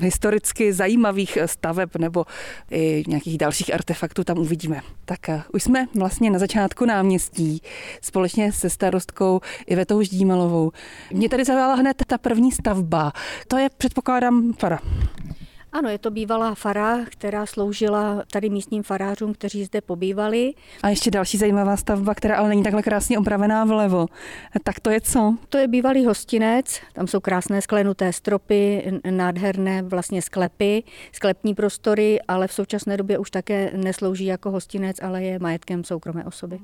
historicky 0.00 0.72
zajímavých 0.72 1.38
staveb 1.46 1.96
nebo 1.98 2.24
i 2.70 3.04
nějakých 3.08 3.38
dalších 3.38 3.74
artefaktů 3.74 4.24
tam 4.24 4.38
uvidíme. 4.38 4.80
Tak 5.04 5.28
eh, 5.28 5.42
už 5.52 5.62
jsme 5.62 5.86
vlastně 5.94 6.30
na 6.30 6.38
začátku 6.38 6.84
náměstí 6.84 7.62
společně 8.00 8.52
se 8.52 8.70
starostkou 8.70 9.40
Ivetou 9.66 10.02
Ždímalovou. 10.02 10.72
Mě 11.12 11.28
tady 11.28 11.44
zaujala 11.44 11.74
hned 11.74 12.02
ta 12.06 12.18
první 12.18 12.52
stavba. 12.52 13.12
To 13.48 13.58
je, 13.58 13.68
předpokládám, 13.78 14.52
fara. 14.64 14.78
Ano, 15.72 15.88
je 15.88 15.98
to 15.98 16.10
bývalá 16.10 16.54
fara, 16.54 17.04
která 17.04 17.46
sloužila 17.46 18.22
tady 18.32 18.50
místním 18.50 18.82
farářům, 18.82 19.34
kteří 19.34 19.64
zde 19.64 19.80
pobývali. 19.80 20.54
A 20.82 20.88
ještě 20.88 21.10
další 21.10 21.38
zajímavá 21.38 21.76
stavba, 21.76 22.14
která 22.14 22.36
ale 22.36 22.48
není 22.48 22.62
takhle 22.62 22.82
krásně 22.82 23.18
opravená 23.18 23.64
vlevo. 23.64 24.06
Tak 24.62 24.80
to 24.80 24.90
je 24.90 25.00
co? 25.00 25.36
To 25.48 25.58
je 25.58 25.68
bývalý 25.68 26.06
hostinec, 26.06 26.80
tam 26.92 27.06
jsou 27.06 27.20
krásné 27.20 27.62
sklenuté 27.62 28.12
stropy, 28.12 28.92
nádherné 29.10 29.82
vlastně 29.82 30.22
sklepy, 30.22 30.82
sklepní 31.12 31.54
prostory, 31.54 32.20
ale 32.28 32.48
v 32.48 32.52
současné 32.52 32.96
době 32.96 33.18
už 33.18 33.30
také 33.30 33.70
neslouží 33.76 34.24
jako 34.24 34.50
hostinec, 34.50 34.96
ale 35.02 35.22
je 35.22 35.38
majetkem 35.38 35.84
soukromé 35.84 36.24
osoby. 36.24 36.58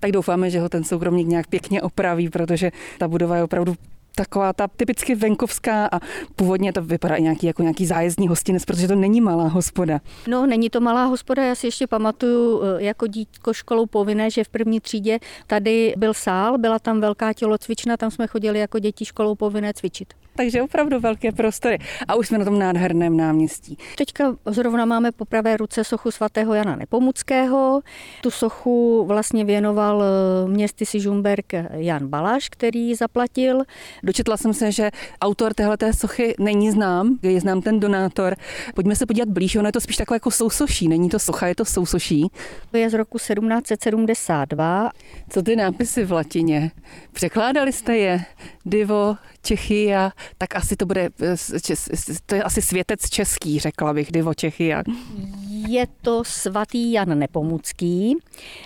Tak 0.00 0.12
doufáme, 0.12 0.50
že 0.50 0.60
ho 0.60 0.68
ten 0.68 0.84
soukromník 0.84 1.28
nějak 1.28 1.46
pěkně 1.46 1.82
opraví, 1.82 2.28
protože 2.28 2.70
ta 2.98 3.08
budova 3.08 3.36
je 3.36 3.42
opravdu 3.42 3.74
taková 4.14 4.52
ta 4.52 4.68
typicky 4.68 5.14
venkovská 5.14 5.88
a 5.92 6.00
původně 6.36 6.72
to 6.72 6.82
vypadá 6.82 7.18
nějaký, 7.18 7.46
jako 7.46 7.62
nějaký 7.62 7.86
zájezdní 7.86 8.28
hostinec, 8.28 8.64
protože 8.64 8.88
to 8.88 8.94
není 8.94 9.20
malá 9.20 9.48
hospoda. 9.48 10.00
No, 10.28 10.46
není 10.46 10.70
to 10.70 10.80
malá 10.80 11.04
hospoda, 11.04 11.44
já 11.44 11.54
si 11.54 11.66
ještě 11.66 11.86
pamatuju 11.86 12.62
eh, 12.62 12.82
jako 12.82 13.06
dítko 13.06 13.52
školou 13.52 13.86
povinné, 13.86 14.30
že 14.30 14.44
v 14.44 14.48
první 14.48 14.80
třídě 14.80 15.18
tady 15.46 15.94
byl 15.96 16.14
sál, 16.14 16.58
byla 16.58 16.78
tam 16.78 17.00
velká 17.00 17.32
tělocvična, 17.32 17.96
tam 17.96 18.10
jsme 18.10 18.26
chodili 18.26 18.58
jako 18.58 18.78
děti 18.78 19.04
školou 19.04 19.34
povinné 19.34 19.72
cvičit. 19.74 20.19
Takže 20.40 20.62
opravdu 20.62 21.00
velké 21.00 21.32
prostory. 21.32 21.78
A 22.08 22.14
už 22.14 22.28
jsme 22.28 22.38
na 22.38 22.44
tom 22.44 22.58
nádherném 22.58 23.16
náměstí. 23.16 23.78
Teďka 23.96 24.36
zrovna 24.46 24.84
máme 24.84 25.12
po 25.12 25.24
pravé 25.24 25.56
ruce 25.56 25.84
sochu 25.84 26.10
svatého 26.10 26.54
Jana 26.54 26.76
Nepomuckého. 26.76 27.80
Tu 28.22 28.30
sochu 28.30 29.04
vlastně 29.08 29.44
věnoval 29.44 30.02
eh, 30.02 30.48
městy 30.48 30.86
si 30.86 31.00
Žumberk 31.00 31.52
Jan 31.72 32.08
Balaš, 32.08 32.48
který 32.48 32.88
ji 32.88 32.94
zaplatil. 32.96 33.62
Dočetla 34.02 34.36
jsem 34.36 34.54
se, 34.54 34.72
že 34.72 34.90
autor 35.20 35.54
téhleté 35.54 35.92
sochy 35.92 36.34
není 36.38 36.70
znám, 36.70 37.18
je 37.22 37.40
znám 37.40 37.62
ten 37.62 37.80
donátor. 37.80 38.36
Pojďme 38.74 38.96
se 38.96 39.06
podívat 39.06 39.28
blíž, 39.28 39.56
ono 39.56 39.68
je 39.68 39.72
to 39.72 39.80
spíš 39.80 39.96
takové 39.96 40.16
jako 40.16 40.30
sousoší, 40.30 40.88
není 40.88 41.08
to 41.08 41.18
socha, 41.18 41.46
je 41.46 41.54
to 41.54 41.64
sousoší. 41.64 42.30
To 42.70 42.76
je 42.76 42.90
z 42.90 42.94
roku 42.94 43.18
1772. 43.18 44.90
Co 45.30 45.42
ty 45.42 45.56
nápisy 45.56 46.04
v 46.04 46.12
latině? 46.12 46.70
Překládali 47.12 47.72
jste 47.72 47.96
je? 47.96 48.24
Divo, 48.64 49.16
Čechy 49.42 49.94
a 49.94 50.12
tak 50.38 50.56
asi 50.56 50.76
to 50.76 50.86
bude, 50.86 51.10
to 52.26 52.34
je 52.34 52.42
asi 52.42 52.62
světec 52.62 53.10
český, 53.10 53.58
řekla 53.58 53.94
bych, 53.94 54.12
Divo 54.12 54.34
Čechy. 54.34 54.74
A... 54.74 54.82
Je 55.68 55.86
to 56.02 56.24
svatý 56.24 56.92
Jan 56.92 57.18
Nepomucký. 57.18 58.16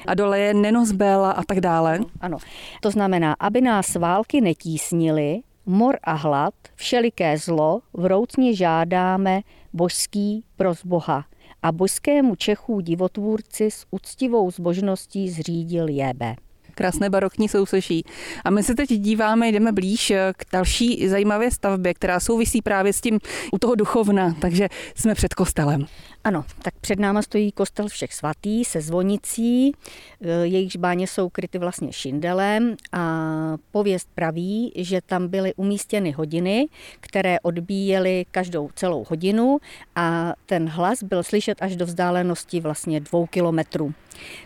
A 0.06 0.14
dole 0.14 0.40
je 0.40 0.54
Nenosbela 0.54 1.30
a 1.30 1.42
tak 1.42 1.60
dále. 1.60 1.98
Ano, 2.20 2.38
to 2.80 2.90
znamená, 2.90 3.36
aby 3.40 3.60
nás 3.60 3.94
války 3.94 4.40
netísnily, 4.40 5.40
mor 5.66 5.96
a 6.02 6.12
hlad, 6.12 6.54
všeliké 6.74 7.38
zlo, 7.38 7.80
vroucně 7.92 8.54
žádáme 8.54 9.40
božský 9.72 10.44
pros 10.56 10.84
Boha. 10.84 11.24
A 11.62 11.72
božskému 11.72 12.34
Čechů 12.34 12.80
divotvůrci 12.80 13.70
s 13.70 13.86
úctivou 13.90 14.50
zbožností 14.50 15.30
zřídil 15.30 15.88
jebe 15.88 16.36
krásné 16.74 17.10
barokní 17.10 17.48
sousoší. 17.48 18.04
A 18.44 18.50
my 18.50 18.62
se 18.62 18.74
teď 18.74 18.90
díváme, 18.90 19.48
jdeme 19.48 19.72
blíž 19.72 20.12
k 20.36 20.44
další 20.52 21.08
zajímavé 21.08 21.50
stavbě, 21.50 21.94
která 21.94 22.20
souvisí 22.20 22.62
právě 22.62 22.92
s 22.92 23.00
tím 23.00 23.18
u 23.52 23.58
toho 23.58 23.74
duchovna, 23.74 24.34
takže 24.40 24.68
jsme 24.94 25.14
před 25.14 25.34
kostelem. 25.34 25.86
Ano, 26.24 26.44
tak 26.62 26.74
před 26.80 26.98
náma 26.98 27.22
stojí 27.22 27.52
kostel 27.52 27.88
všech 27.88 28.14
svatý 28.14 28.64
se 28.64 28.80
zvonicí, 28.80 29.72
eh, 29.72 30.28
jejichž 30.42 30.76
báně 30.76 31.06
jsou 31.06 31.28
kryty 31.28 31.58
vlastně 31.58 31.92
šindelem 31.92 32.76
a 32.92 33.56
pověst 33.70 34.08
praví, 34.14 34.72
že 34.76 35.00
tam 35.06 35.28
byly 35.28 35.54
umístěny 35.54 36.10
hodiny, 36.10 36.66
které 37.00 37.40
odbíjely 37.40 38.26
každou 38.30 38.70
celou 38.74 39.04
hodinu 39.08 39.58
a 39.96 40.32
ten 40.46 40.68
hlas 40.68 41.02
byl 41.02 41.22
slyšet 41.22 41.62
až 41.62 41.76
do 41.76 41.86
vzdálenosti 41.86 42.60
vlastně 42.60 43.00
dvou 43.00 43.26
kilometrů. 43.26 43.94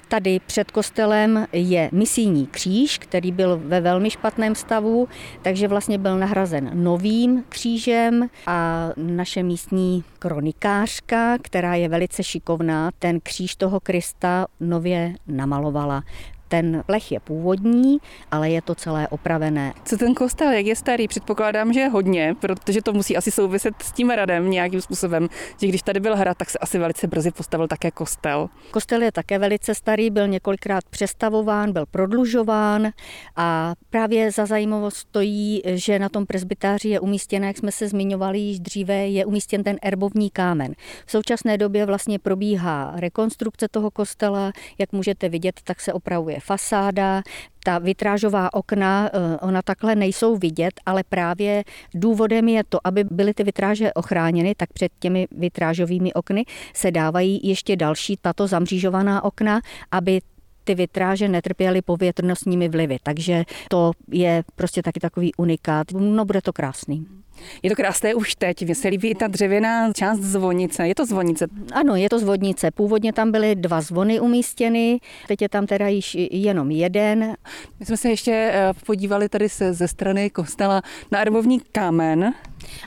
Tady 0.09 0.41
před 0.47 0.71
kostelem 0.71 1.47
je 1.53 1.91
misijní 1.93 2.47
kříž, 2.47 2.99
který 2.99 3.33
byl 3.33 3.61
ve 3.65 3.81
velmi 3.81 4.11
špatném 4.11 4.55
stavu, 4.55 5.09
takže 5.43 5.69
vlastně 5.69 5.99
byl 5.99 6.19
nahrazen 6.19 6.71
novým 6.75 7.45
křížem 7.49 8.31
a 8.47 8.89
naše 8.97 9.43
místní 9.43 10.05
kronikářka, 10.19 11.39
která 11.43 11.75
je 11.75 11.89
velice 11.89 12.23
šikovná, 12.23 12.91
ten 12.99 13.21
kříž 13.21 13.57
toho 13.57 13.81
Krista 13.81 14.47
nově 14.61 15.15
namalovala. 15.27 16.03
Ten 16.49 16.83
plech 16.87 17.13
je 17.13 17.21
původní, 17.21 17.99
ale 18.31 18.51
je 18.51 18.63
to 18.63 18.75
celé 18.75 19.09
opravené. 19.09 19.75
Co 19.85 19.97
ten 19.97 20.15
kostel, 20.15 20.51
jak 20.51 20.67
je 20.67 20.77
starý? 20.77 21.09
Předpokládám, 21.09 21.73
že 21.73 21.81
je 21.81 21.89
hodně, 21.89 22.37
protože 22.41 22.83
to 22.83 22.93
musí 22.93 23.17
asi 23.17 23.31
souviset 23.31 23.75
s 23.83 23.93
tím 23.93 24.11
radem 24.11 24.51
nějakým 24.51 24.81
způsobem, 24.81 25.29
že 25.61 25.67
když 25.67 25.83
tady 25.83 26.01
byl 26.01 26.17
hrad, 26.17 26.39
tak 26.39 26.51
se 26.51 26.59
asi 26.59 26.79
velice 26.79 27.07
brzy 27.07 27.31
postavil 27.31 27.69
také 27.69 27.91
kostel. 27.91 28.49
Kostel 28.71 29.03
je 29.03 29.13
také 29.13 29.39
velice 29.39 29.75
starý, 29.75 30.11
byl 30.11 30.29
několikrát 30.29 30.85
přestavován, 30.91 31.73
byl 31.73 31.87
prodlužován 31.87 32.89
a 33.37 33.75
právě 33.91 34.31
za 34.31 34.47
zajímavost 34.47 34.97
stojí, 34.97 35.63
že 35.65 35.99
na 35.99 36.09
tom 36.09 36.27
presbytáři 36.27 36.89
je 36.89 37.01
umístěn, 37.01 37.45
jak 37.45 37.57
jsme 37.57 37.73
se 37.73 37.89
zmiňovali 37.89 38.39
již 38.39 38.61
dříve, 38.61 38.95
je 38.95 39.25
umístěn 39.25 39.63
ten 39.63 39.77
erbovní 39.83 40.31
kámen. 40.31 40.75
V 41.07 41.11
současné 41.11 41.59
době 41.59 41.87
vlastně 41.87 42.19
probíhá 42.19 42.93
rekonstrukce 42.97 43.69
toho 43.71 43.91
kostela, 43.91 44.53
jak 44.79 44.93
můžete 44.93 45.29
vidět, 45.29 45.61
tak 45.65 45.81
se 45.81 45.93
opravuje 45.93 46.38
fasáda, 46.41 47.23
ta 47.65 47.79
vitrážová 47.79 48.55
okna, 48.55 49.11
eh, 49.13 49.39
ona 49.41 49.63
takhle 49.63 49.95
nejsou 49.95 50.37
vidět, 50.37 50.81
ale 50.87 51.05
právě 51.09 51.65
důvodem 51.95 52.49
je 52.49 52.65
to, 52.69 52.79
aby 52.85 53.05
byly 53.05 53.35
ty 53.35 53.45
vitráže 53.45 53.93
ochráněny, 53.93 54.55
tak 54.55 54.73
před 54.73 54.93
těmi 54.99 55.27
vitrážovými 55.31 56.13
okny 56.13 56.45
se 56.75 56.91
dávají 56.91 57.41
ještě 57.43 57.77
další 57.77 58.17
tato 58.21 58.47
zamřížovaná 58.47 59.25
okna, 59.25 59.61
aby 59.91 60.21
ty 60.65 60.75
vitráže 60.75 61.29
netrpěly 61.29 61.83
povětrnostními 61.83 62.69
vlivy. 62.69 62.99
Takže 63.03 63.45
to 63.71 63.93
je 64.13 64.45
prostě 64.57 64.83
taky 64.83 65.01
takový 65.01 65.35
unikát. 65.35 65.87
No 65.93 66.25
bude 66.25 66.43
to 66.43 66.53
krásný. 66.53 67.07
Je 67.63 67.71
to 67.71 67.77
krásné 67.77 68.15
už 68.15 68.35
teď, 68.35 68.63
mně 68.63 68.75
se 68.75 68.89
líbí 68.89 69.09
i 69.09 69.15
ta 69.15 69.27
dřevěná 69.27 69.93
část 69.93 70.19
zvonice. 70.19 70.89
Je 70.89 70.95
to 70.95 71.07
zvonice? 71.07 71.47
Ano, 71.73 71.97
je 71.97 72.09
to 72.09 72.19
zvonice. 72.19 72.71
Původně 72.71 73.13
tam 73.13 73.33
byly 73.33 73.55
dva 73.55 73.81
zvony 73.81 74.21
umístěny, 74.21 75.01
teď 75.29 75.43
je 75.43 75.49
tam 75.49 75.67
teda 75.67 75.89
již 75.89 76.17
jenom 76.31 76.71
jeden. 76.71 77.35
My 77.81 77.87
jsme 77.87 77.97
se 77.97 78.09
ještě 78.09 78.33
eh, 78.33 78.73
podívali 78.87 79.29
tady 79.29 79.49
se, 79.49 79.73
ze 79.75 79.89
strany 79.89 80.31
kostela 80.31 80.83
na 81.11 81.21
erbovní 81.21 81.61
kámen. 81.73 82.35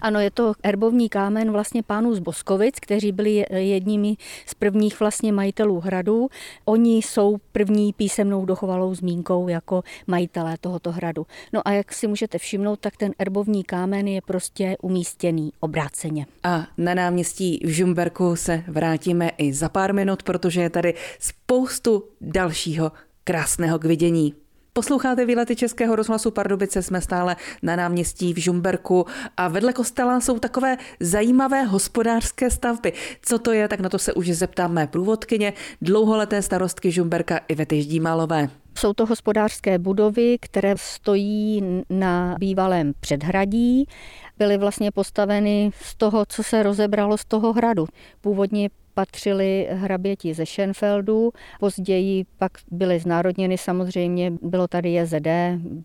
Ano, 0.01 0.20
je 0.20 0.31
to 0.31 0.53
erbovní 0.63 1.10
kámen 1.10 1.51
vlastně 1.51 1.84
pánů 1.84 2.15
z 2.15 2.20
Boskovic, 2.20 2.75
kteří 2.79 3.12
byli 3.12 3.46
jedními 3.51 4.15
z 4.46 4.53
prvních 4.53 5.00
vlastně 5.00 5.34
majitelů 5.34 5.79
hradu. 5.79 6.29
Oni 6.65 6.98
jsou 6.98 7.38
první 7.51 7.93
písemnou 7.93 8.46
dochovalou 8.46 8.96
zmínkou 8.96 9.48
jako 9.48 9.84
majitelé 10.08 10.58
tohoto 10.62 10.91
hradu. 10.91 11.27
No 11.53 11.67
a 11.67 11.72
jak 11.72 11.93
si 11.93 12.08
můžete 12.08 12.38
všimnout, 12.38 12.79
tak 12.79 12.98
ten 12.98 13.13
erbovní 13.20 13.63
kámen 13.63 14.08
je 14.08 14.22
prostě 14.41 14.77
umístěný 14.81 15.51
obráceně. 15.60 16.25
A 16.43 16.67
na 16.77 16.93
náměstí 16.93 17.60
v 17.65 17.69
Žumberku 17.69 18.36
se 18.36 18.63
vrátíme 18.67 19.29
i 19.38 19.53
za 19.53 19.69
pár 19.69 19.93
minut, 19.93 20.24
protože 20.24 20.62
je 20.62 20.69
tady 20.69 20.93
spoustu 21.19 22.03
dalšího 22.21 22.91
krásného 23.24 23.79
k 23.79 23.86
vidění. 23.86 24.33
Posloucháte 24.74 25.25
výlety 25.25 25.55
Českého 25.55 25.95
rozhlasu 25.95 26.31
Pardubice, 26.31 26.81
jsme 26.81 27.01
stále 27.01 27.36
na 27.62 27.75
náměstí 27.75 28.33
v 28.33 28.38
Žumberku 28.38 29.05
a 29.38 29.48
vedle 29.48 29.74
kostela 29.74 30.21
jsou 30.21 30.39
takové 30.39 30.77
zajímavé 31.00 31.63
hospodářské 31.63 32.50
stavby. 32.50 32.93
Co 33.21 33.39
to 33.39 33.51
je, 33.51 33.67
tak 33.67 33.79
na 33.79 33.89
to 33.89 34.00
se 34.00 34.13
už 34.13 34.27
zeptám 34.27 34.74
mé 34.74 34.88
průvodkyně, 34.88 35.53
dlouholeté 35.81 36.41
starostky 36.41 36.91
Žumberka 36.91 37.39
Ivety 37.48 37.81
Ždímalové. 37.81 38.50
Jsou 38.77 38.93
to 38.93 39.05
hospodářské 39.05 39.79
budovy, 39.79 40.37
které 40.41 40.73
stojí 40.77 41.63
na 41.89 42.35
bývalém 42.39 42.93
předhradí. 42.99 43.85
Byly 44.37 44.57
vlastně 44.57 44.91
postaveny 44.91 45.71
z 45.81 45.95
toho, 45.95 46.25
co 46.25 46.43
se 46.43 46.63
rozebralo 46.63 47.17
z 47.17 47.25
toho 47.25 47.53
hradu. 47.53 47.87
Původně 48.21 48.69
patřili 48.93 49.67
hraběti 49.71 50.33
ze 50.33 50.45
Schenfeldu, 50.45 51.31
později 51.60 52.25
pak 52.38 52.51
byly 52.71 53.00
znárodněny 53.00 53.57
samozřejmě, 53.57 54.31
bylo 54.41 54.67
tady 54.67 54.93
JZD, 54.93 55.27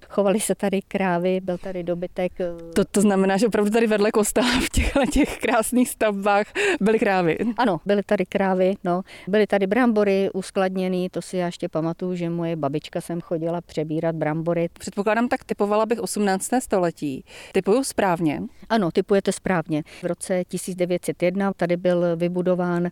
chovali 0.08 0.40
se 0.40 0.54
tady 0.54 0.80
krávy, 0.88 1.40
byl 1.40 1.58
tady 1.58 1.82
dobytek. 1.82 2.32
To, 2.74 2.84
to 2.84 3.00
znamená, 3.00 3.36
že 3.36 3.46
opravdu 3.46 3.70
tady 3.70 3.86
vedle 3.86 4.12
kostela 4.12 4.60
v 4.60 4.68
těchto 4.68 5.00
těch 5.12 5.38
krásných 5.38 5.88
stavbách 5.88 6.46
byly 6.80 6.98
krávy. 6.98 7.38
Ano, 7.56 7.80
byly 7.86 8.02
tady 8.02 8.26
krávy, 8.26 8.74
no. 8.84 9.02
Byly 9.28 9.46
tady 9.46 9.66
brambory 9.66 10.30
uskladněný, 10.34 11.08
to 11.08 11.22
si 11.22 11.36
já 11.36 11.46
ještě 11.46 11.68
pamatuju, 11.68 12.14
že 12.14 12.30
moje 12.30 12.56
babička 12.56 13.00
sem 13.00 13.20
chodila 13.20 13.60
přebírat 13.60 14.16
brambory. 14.16 14.68
Předpokládám, 14.78 15.28
tak 15.28 15.44
typovala 15.44 15.86
bych 15.86 16.00
18. 16.00 16.50
století. 16.58 17.24
Typuju 17.52 17.84
správně? 17.84 18.42
Ano, 18.68 18.90
typujete 18.90 19.32
správně. 19.32 19.82
V 20.02 20.06
roce 20.06 20.44
1901 20.48 21.52
tady 21.52 21.76
byl 21.76 22.16
vybudován 22.16 22.86
Eh, 22.86 22.90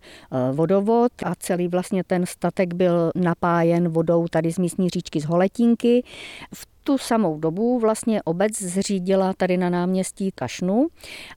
vodovod 0.52 1.12
a 1.24 1.34
celý 1.34 1.68
vlastně 1.68 2.04
ten 2.04 2.26
statek 2.26 2.74
byl 2.74 3.10
napájen 3.14 3.88
vodou 3.88 4.26
tady 4.28 4.52
z 4.52 4.58
místní 4.58 4.88
říčky 4.88 5.20
z 5.20 5.24
Holetínky. 5.24 6.02
V 6.54 6.73
tu 6.84 6.98
samou 6.98 7.38
dobu 7.38 7.78
vlastně 7.78 8.22
obec 8.22 8.62
zřídila 8.62 9.32
tady 9.36 9.56
na 9.56 9.70
náměstí 9.70 10.30
Kašnu 10.34 10.86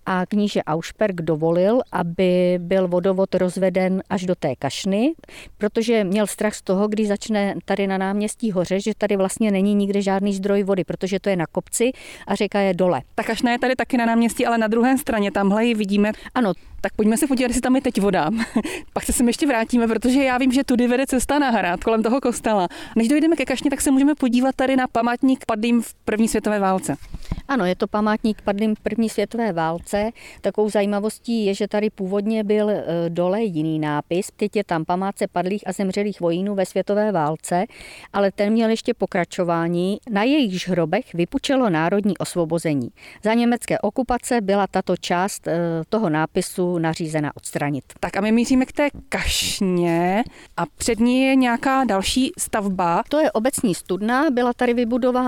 a 0.06 0.26
kníže 0.26 0.64
Aušperk 0.64 1.16
dovolil, 1.22 1.82
aby 1.92 2.60
byl 2.62 2.88
vodovod 2.88 3.36
rozveden 3.36 4.04
až 4.10 4.26
do 4.26 4.36
té 4.36 4.56
Kašny, 4.56 5.14
protože 5.58 6.04
měl 6.04 6.28
strach 6.28 6.56
z 6.56 6.62
toho, 6.62 6.88
když 6.88 7.08
začne 7.08 7.56
tady 7.66 7.88
na 7.88 7.98
náměstí 7.98 8.52
hoře, 8.52 8.80
že 8.80 8.92
tady 8.98 9.16
vlastně 9.16 9.52
není 9.52 9.76
nikde 9.76 10.02
žádný 10.02 10.34
zdroj 10.34 10.64
vody, 10.64 10.84
protože 10.84 11.20
to 11.20 11.30
je 11.30 11.36
na 11.36 11.46
kopci 11.46 11.92
a 12.28 12.36
řeka 12.36 12.60
je 12.60 12.74
dole. 12.74 13.02
Ta 13.16 13.24
Kašna 13.24 13.52
je 13.52 13.60
tady 13.60 13.76
taky 13.76 13.98
na 13.98 14.06
náměstí, 14.06 14.46
ale 14.46 14.58
na 14.58 14.68
druhé 14.68 14.98
straně, 14.98 15.32
tamhle 15.32 15.66
ji 15.66 15.74
vidíme. 15.74 16.12
Ano, 16.36 16.54
Tak 16.82 16.94
pojďme 16.94 17.18
se 17.18 17.28
podívat, 17.28 17.48
jestli 17.48 17.62
tam 17.62 17.76
je 17.76 17.82
teď 17.82 18.02
voda. 18.02 18.30
Pak 18.94 19.04
se 19.04 19.14
sem 19.14 19.28
ještě 19.28 19.48
vrátíme, 19.48 19.88
protože 19.88 20.24
já 20.24 20.38
vím, 20.38 20.52
že 20.52 20.64
tudy 20.64 20.88
vede 20.88 21.06
cesta 21.08 21.40
na 21.40 21.50
hrad 21.50 21.84
kolem 21.84 22.04
toho 22.04 22.22
kostela. 22.22 22.68
Než 22.96 23.08
dojdeme 23.08 23.36
ke 23.36 23.46
kašně, 23.46 23.70
tak 23.70 23.82
se 23.82 23.92
můžeme 23.92 24.16
podívat 24.16 24.56
tady 24.56 24.76
na 24.76 24.88
památník 24.88 25.37
padlým 25.46 25.82
v 25.82 25.94
první 25.94 26.28
světové 26.28 26.60
válce. 26.60 26.96
Ano, 27.48 27.66
je 27.66 27.76
to 27.76 27.88
památník 27.88 28.42
padlým 28.42 28.76
v 28.76 28.80
první 28.80 29.10
světové 29.10 29.54
válce. 29.54 30.12
Takovou 30.42 30.70
zajímavostí 30.70 31.46
je, 31.46 31.54
že 31.54 31.68
tady 31.68 31.90
původně 31.90 32.44
byl 32.44 32.70
e, 32.70 32.84
dole 33.10 33.44
jiný 33.44 33.80
nápis. 33.80 34.30
Teď 34.36 34.56
je 34.56 34.64
tam 34.64 34.86
památce 34.86 35.28
padlých 35.28 35.68
a 35.68 35.72
zemřelých 35.72 36.22
vojínů 36.22 36.56
ve 36.56 36.66
světové 36.66 37.12
válce, 37.12 37.66
ale 38.14 38.32
ten 38.32 38.54
měl 38.54 38.70
ještě 38.70 38.94
pokračování. 38.94 39.98
Na 40.12 40.24
jejich 40.24 40.68
hrobech 40.68 41.14
vypučelo 41.14 41.70
národní 41.70 42.18
osvobození. 42.18 42.90
Za 43.24 43.34
německé 43.34 43.80
okupace 43.80 44.42
byla 44.42 44.68
tato 44.68 44.98
část 44.98 45.48
e, 45.48 45.82
toho 45.90 46.10
nápisu 46.10 46.78
nařízena 46.78 47.32
odstranit. 47.36 47.84
Tak 48.00 48.18
a 48.18 48.22
my 48.22 48.32
míříme 48.32 48.66
k 48.66 48.72
té 48.72 48.90
kašně 49.10 50.24
a 50.58 50.64
před 50.78 51.00
ní 51.00 51.22
je 51.22 51.36
nějaká 51.36 51.84
další 51.84 52.32
stavba. 52.38 53.04
To 53.10 53.20
je 53.20 53.32
obecní 53.32 53.76
studna, 53.76 54.30
byla 54.30 54.54
tady 54.54 54.74
vybudována 54.74 55.27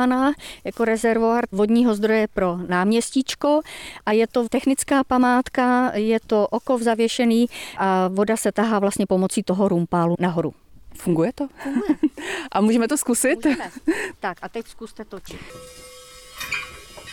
jako 0.63 0.85
rezervoár 0.85 1.45
vodního 1.51 1.95
zdroje 1.95 2.27
pro 2.33 2.57
náměstíčko 2.67 3.61
a 4.05 4.11
je 4.11 4.27
to 4.27 4.49
technická 4.49 5.03
památka, 5.03 5.91
je 5.95 6.19
to 6.27 6.47
okov 6.47 6.81
zavěšený 6.81 7.47
a 7.77 8.07
voda 8.07 8.37
se 8.37 8.51
tahá 8.51 8.79
vlastně 8.79 9.05
pomocí 9.05 9.43
toho 9.43 9.67
rumpálu 9.67 10.15
nahoru. 10.19 10.53
Funguje 10.95 11.33
to? 11.35 11.47
Funguje. 11.63 11.97
A 12.51 12.61
můžeme 12.61 12.87
to 12.87 12.97
zkusit? 12.97 13.45
Můžeme. 13.45 13.71
Tak 14.19 14.37
a 14.41 14.49
teď 14.49 14.67
zkuste 14.67 15.05
točit. 15.05 15.39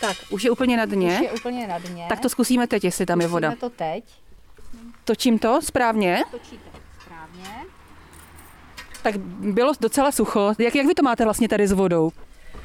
Tak, 0.01 0.17
už 0.29 0.43
je 0.43 0.51
úplně 0.51 0.77
na 0.77 0.85
dně. 0.85 1.13
Už 1.13 1.21
je 1.21 1.31
úplně 1.31 1.67
na 1.67 1.79
dně. 1.79 2.05
Tak 2.09 2.19
to 2.19 2.29
zkusíme 2.29 2.67
teď, 2.67 2.83
jestli 2.83 3.05
tam 3.05 3.21
je 3.21 3.27
voda. 3.27 3.51
Zkusíme 3.51 3.69
to 3.69 3.75
teď. 3.77 4.03
Točím 5.03 5.39
to 5.39 5.61
správně. 5.61 6.23
Točíte 6.31 6.69
správně. 7.01 7.65
Tak 9.03 9.17
bylo 9.39 9.73
docela 9.79 10.11
sucho. 10.11 10.53
Jak, 10.59 10.75
jak 10.75 10.87
vy 10.87 10.93
to 10.93 11.03
máte 11.03 11.23
vlastně 11.23 11.49
tady 11.49 11.67
s 11.67 11.71
vodou? 11.71 12.11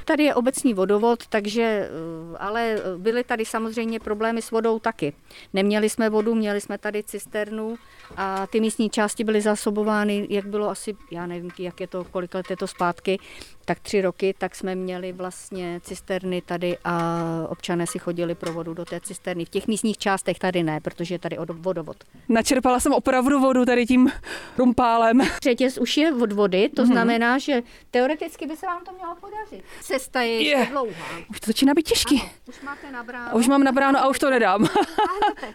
Tady 0.05 0.25
je 0.25 0.35
obecní 0.35 0.75
vodovod, 0.75 1.27
takže, 1.27 1.63
eh, 1.63 2.37
ale 2.39 2.77
byly 2.97 3.25
tady 3.25 3.45
samozřejmě 3.45 4.01
problémy 4.01 4.43
s 4.43 4.51
vodou 4.51 4.79
taky. 4.79 5.13
Neměli 5.53 5.89
jsme 5.89 6.11
vodu, 6.11 6.35
měli 6.35 6.61
jsme 6.61 6.79
tady 6.79 7.03
cisternu 7.03 7.77
a 8.17 8.47
ty 8.47 8.61
místní 8.61 8.91
části 8.91 9.25
byly 9.25 9.41
zásobovány, 9.41 10.27
jak 10.31 10.47
bylo 10.47 10.69
asi, 10.69 10.97
já 11.11 11.27
nevím, 11.27 11.51
jak 11.59 11.81
je 11.81 11.87
to, 11.87 12.05
kolik 12.05 12.35
let 12.35 12.51
je 12.51 12.57
to 12.57 12.67
zpátky, 12.67 13.19
tak 13.65 13.81
tři 13.81 14.03
roky, 14.03 14.35
tak 14.39 14.55
jsme 14.55 14.75
měli 14.75 15.13
vlastně 15.13 15.81
cisterny 15.85 16.43
tady 16.43 16.79
a 16.85 17.23
občané 17.49 17.87
si 17.87 17.99
chodili 17.99 18.35
pro 18.35 18.53
vodu 18.53 18.75
do 18.75 18.85
té 18.85 19.01
cisterny. 19.01 19.45
V 19.45 19.49
těch 19.49 19.67
místních 19.67 19.99
částech 19.99 20.39
tady 20.39 20.63
ne, 20.63 20.81
protože 20.81 21.15
je 21.15 21.19
tady 21.19 21.37
vodovod. 21.53 21.97
Načerpala 22.29 22.81
jsem 22.81 22.93
opravdu 22.93 23.41
vodu 23.41 23.65
tady 23.65 23.87
tím 23.87 24.11
rumpálem. 24.59 25.21
Řetěz 25.43 25.79
už 25.79 25.97
je 25.97 26.15
od 26.15 26.33
vody, 26.33 26.69
to 26.69 26.83
mm-hmm. 26.83 26.87
znamená, 26.87 27.39
že 27.39 27.63
teoreticky 27.91 28.47
by 28.47 28.57
se 28.57 28.67
vám 28.67 28.85
to 28.85 28.93
mělo 28.93 29.17
podařit. 29.21 29.65
Cesta 29.81 30.23
je 30.23 30.43
je. 30.43 30.67
dlouhá. 30.71 31.07
Už 31.31 31.41
to 31.41 31.47
začíná 31.47 31.75
být 31.75 31.89
těžký. 31.89 32.21
Ano, 32.21 32.31
už 32.49 32.61
máte 32.61 32.91
nabráno. 32.91 33.39
Už 33.39 33.49
mám 33.49 33.65
nabráno 33.65 33.99
a 33.99 34.09
už 34.09 34.19
to 34.19 34.31
nedám. 34.31 34.69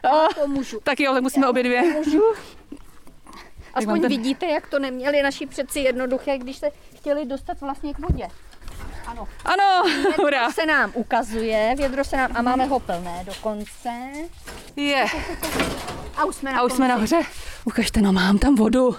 Táhnete, 0.02 0.36
pomůžu. 0.42 0.80
Tak 0.84 1.00
jo, 1.00 1.14
tak 1.14 1.24
musíme 1.24 1.48
obě 1.48 1.64
dvě. 1.64 1.82
Pomůžu. 1.82 2.24
Aspoň 3.78 4.02
ten- 4.02 4.10
vidíte, 4.10 4.46
jak 4.46 4.68
to 4.68 4.80
neměli 4.80 5.22
naši 5.24 5.46
přeci 5.46 5.80
jednoduché, 5.80 6.38
když 6.38 6.58
se 6.58 6.72
chtěli 6.96 7.26
dostat 7.26 7.62
vlastně 7.62 7.94
k 7.94 8.00
vodě. 8.00 8.28
Ano. 9.06 9.28
Ano, 9.46 9.84
hurá. 10.18 10.38
Vědro 10.40 10.52
se 10.54 10.66
nám 10.66 10.92
ukazuje, 10.94 11.74
vědro 11.78 12.04
se 12.04 12.18
nám, 12.18 12.32
a 12.36 12.42
máme 12.42 12.66
ho 12.66 12.80
plné 12.80 13.24
dokonce. 13.26 13.90
Je. 14.76 15.06
A 16.18 16.26
už 16.26 16.36
jsme 16.36 16.52
na 16.52 16.60
A 16.60 16.64
už 16.64 16.74
jsme 16.74 16.88
nahoře. 16.88 17.22
Ukažte, 17.66 18.02
no 18.02 18.14
mám 18.14 18.38
tam 18.38 18.56
vodu. 18.56 18.96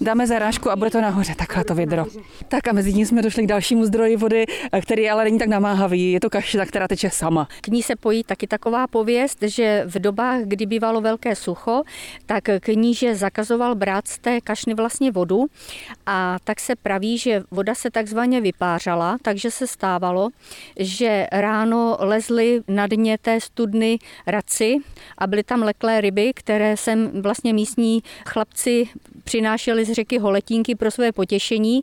Dáme 0.00 0.26
zarážku 0.26 0.70
a 0.70 0.76
bude 0.76 0.90
to 0.90 1.00
nahoře, 1.00 1.34
takhle 1.34 1.64
to 1.64 1.74
vědro. 1.74 2.06
Tak 2.48 2.68
a 2.68 2.72
mezi 2.72 2.92
tím 2.92 3.06
jsme 3.06 3.22
došli 3.22 3.42
k 3.42 3.46
dalšímu 3.46 3.84
zdroji 3.84 4.16
vody, 4.16 4.44
který 4.82 5.10
ale 5.10 5.24
není 5.24 5.38
tak 5.38 5.48
namáhavý. 5.48 6.12
Je 6.12 6.20
to 6.20 6.30
kašta, 6.30 6.66
která 6.66 6.88
teče 6.88 7.10
sama. 7.10 7.48
K 7.60 7.68
ní 7.68 7.82
se 7.82 7.96
pojí 7.96 8.24
taky 8.24 8.46
taková 8.46 8.86
pověst, 8.86 9.38
že 9.42 9.82
v 9.86 9.98
dobách, 9.98 10.40
kdy 10.44 10.66
bývalo 10.66 11.00
velké 11.00 11.34
sucho, 11.36 11.82
tak 12.26 12.44
kníže 12.60 13.14
zakazoval 13.14 13.74
brát 13.74 14.08
z 14.08 14.18
té 14.18 14.40
kašny 14.40 14.74
vlastně 14.74 15.10
vodu 15.10 15.46
a 16.06 16.36
tak 16.44 16.60
se 16.60 16.76
praví, 16.76 17.18
že 17.18 17.42
voda 17.50 17.74
se 17.74 17.90
takzvaně 17.90 18.40
vypářala, 18.40 19.16
takže 19.22 19.50
se 19.50 19.66
stávalo, 19.66 20.28
že 20.78 21.26
ráno 21.32 21.96
lezly 22.00 22.60
na 22.68 22.86
dně 22.86 23.18
té 23.18 23.40
studny 23.40 23.98
raci 24.26 24.76
a 25.18 25.26
byly 25.26 25.42
tam 25.42 25.62
leklé 25.62 26.00
ryby, 26.00 26.32
které 26.34 26.76
sem 26.76 27.22
vlastně 27.22 27.52
místní 27.52 28.02
chlapci 28.26 28.88
přinášeli 29.24 29.75
z 29.84 29.92
řeky 29.92 30.18
holetínky 30.18 30.74
pro 30.74 30.90
své 30.90 31.12
potěšení, 31.12 31.80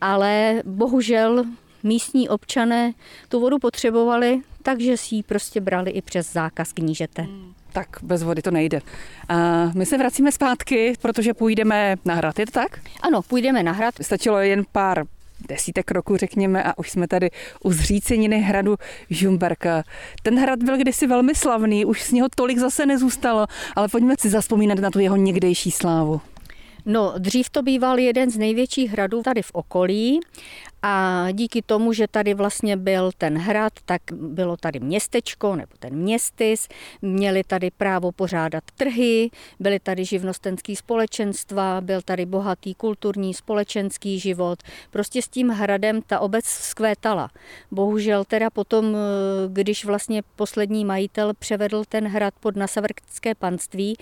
ale 0.00 0.62
bohužel 0.64 1.44
místní 1.82 2.28
občané 2.28 2.92
tu 3.28 3.40
vodu 3.40 3.58
potřebovali, 3.58 4.40
takže 4.62 4.96
si 4.96 5.14
ji 5.14 5.22
prostě 5.22 5.60
brali 5.60 5.90
i 5.90 6.02
přes 6.02 6.32
zákaz 6.32 6.72
knížete. 6.72 7.26
Tak 7.72 7.88
bez 8.02 8.22
vody 8.22 8.42
to 8.42 8.50
nejde. 8.50 8.80
A 9.28 9.66
my 9.74 9.86
se 9.86 9.98
vracíme 9.98 10.32
zpátky, 10.32 10.94
protože 11.02 11.34
půjdeme 11.34 11.96
na 12.04 12.14
hrad, 12.14 12.38
je 12.38 12.46
to 12.46 12.52
tak? 12.52 12.78
Ano, 13.02 13.22
půjdeme 13.22 13.62
na 13.62 13.72
hrad. 13.72 13.94
Stačilo 14.00 14.38
jen 14.38 14.64
pár 14.72 15.04
desítek 15.48 15.90
roků, 15.90 16.16
řekněme, 16.16 16.62
a 16.62 16.78
už 16.78 16.90
jsme 16.90 17.08
tady 17.08 17.30
u 17.62 17.72
zříceniny 17.72 18.40
hradu 18.40 18.76
Žumberk. 19.10 19.64
Ten 20.22 20.38
hrad 20.38 20.62
byl 20.62 20.76
kdysi 20.76 21.06
velmi 21.06 21.34
slavný, 21.34 21.84
už 21.84 22.02
z 22.02 22.12
něho 22.12 22.28
tolik 22.34 22.58
zase 22.58 22.86
nezůstalo, 22.86 23.46
ale 23.76 23.88
pojďme 23.88 24.14
si 24.18 24.30
zaspomínat 24.30 24.78
na 24.78 24.90
tu 24.90 24.98
jeho 24.98 25.16
někdejší 25.16 25.70
slávu. 25.70 26.20
No, 26.86 27.14
dřív 27.18 27.50
to 27.50 27.62
býval 27.62 27.98
jeden 27.98 28.30
z 28.30 28.38
největších 28.38 28.90
hradů 28.90 29.22
tady 29.22 29.42
v 29.42 29.50
okolí 29.52 30.20
a 30.82 31.26
díky 31.32 31.62
tomu, 31.62 31.92
že 31.92 32.08
tady 32.08 32.34
vlastně 32.34 32.76
byl 32.76 33.10
ten 33.18 33.38
hrad, 33.38 33.72
tak 33.84 34.02
bylo 34.12 34.56
tady 34.56 34.80
městečko 34.80 35.56
nebo 35.56 35.72
ten 35.78 35.96
městys, 35.96 36.68
měli 37.02 37.44
tady 37.44 37.70
právo 37.70 38.12
pořádat 38.12 38.64
trhy, 38.76 39.30
byly 39.60 39.80
tady 39.80 40.04
živnostenský 40.04 40.76
společenstva, 40.76 41.80
byl 41.80 42.02
tady 42.02 42.26
bohatý 42.26 42.74
kulturní 42.74 43.34
společenský 43.34 44.20
život. 44.20 44.62
Prostě 44.90 45.22
s 45.22 45.28
tím 45.28 45.48
hradem 45.48 46.02
ta 46.02 46.20
obec 46.20 46.44
vzkvétala. 46.44 47.30
Bohužel 47.70 48.24
teda 48.24 48.50
potom, 48.50 48.96
když 49.48 49.84
vlastně 49.84 50.22
poslední 50.36 50.84
majitel 50.84 51.34
převedl 51.38 51.84
ten 51.88 52.08
hrad 52.08 52.34
pod 52.40 52.56
nasavrské 52.56 53.34
panství 53.34 53.96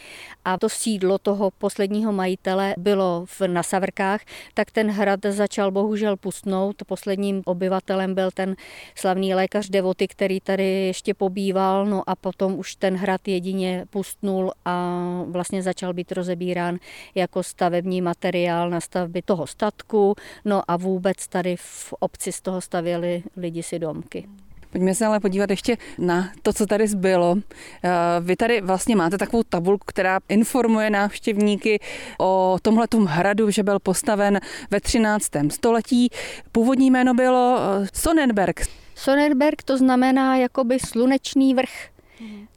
a 0.44 0.58
to 0.58 0.68
sídlo 0.68 1.18
toho 1.18 1.50
posledního 1.50 2.12
majitele 2.12 2.74
bylo 2.78 3.24
v 3.26 3.40
Nasavrkách, 3.46 4.20
tak 4.54 4.70
ten 4.70 4.90
hrad 4.90 5.20
začal 5.30 5.70
bohužel 5.70 6.16
pustnout. 6.16 6.63
Posledním 6.86 7.42
obyvatelem 7.44 8.14
byl 8.14 8.30
ten 8.30 8.56
slavný 8.94 9.34
lékař 9.34 9.68
Devoty, 9.68 10.08
který 10.08 10.40
tady 10.40 10.64
ještě 10.64 11.14
pobýval, 11.14 11.86
no 11.86 12.02
a 12.06 12.16
potom 12.16 12.58
už 12.58 12.76
ten 12.76 12.96
hrad 12.96 13.28
jedině 13.28 13.86
pustnul 13.90 14.52
a 14.64 15.00
vlastně 15.26 15.62
začal 15.62 15.92
být 15.94 16.12
rozebírán 16.12 16.78
jako 17.14 17.42
stavební 17.42 18.00
materiál 18.00 18.70
na 18.70 18.80
stavby 18.80 19.22
toho 19.22 19.46
statku, 19.46 20.14
no 20.44 20.62
a 20.68 20.76
vůbec 20.76 21.28
tady 21.28 21.56
v 21.56 21.94
obci 22.00 22.32
z 22.32 22.40
toho 22.40 22.60
stavěli 22.60 23.22
lidi 23.36 23.62
si 23.62 23.78
domky. 23.78 24.28
Pojďme 24.74 24.94
se 24.94 25.06
ale 25.06 25.20
podívat 25.20 25.50
ještě 25.50 25.76
na 25.98 26.30
to, 26.42 26.52
co 26.52 26.66
tady 26.66 26.88
zbylo. 26.88 27.36
Eh, 27.84 27.90
Vy 28.20 28.36
tady 28.36 28.60
vlastně 28.60 28.96
máte 28.96 29.18
takovou 29.18 29.42
tabulku, 29.42 29.84
která 29.86 30.20
informuje 30.28 30.90
návštěvníky 30.90 31.80
o 32.20 32.56
tomhletom 32.62 33.04
hradu, 33.04 33.50
že 33.50 33.62
byl 33.62 33.78
postaven 33.78 34.40
ve 34.70 34.80
13. 34.80 35.30
století. 35.50 36.08
Původní 36.52 36.90
jméno 36.90 37.14
bylo 37.14 37.58
eh, 37.58 37.86
Sonnenberg. 37.94 38.60
Sonnenberg 38.94 39.62
to 39.62 39.78
znamená 39.78 40.36
jakoby 40.36 40.78
slunečný 40.78 41.54
vrch. 41.54 41.93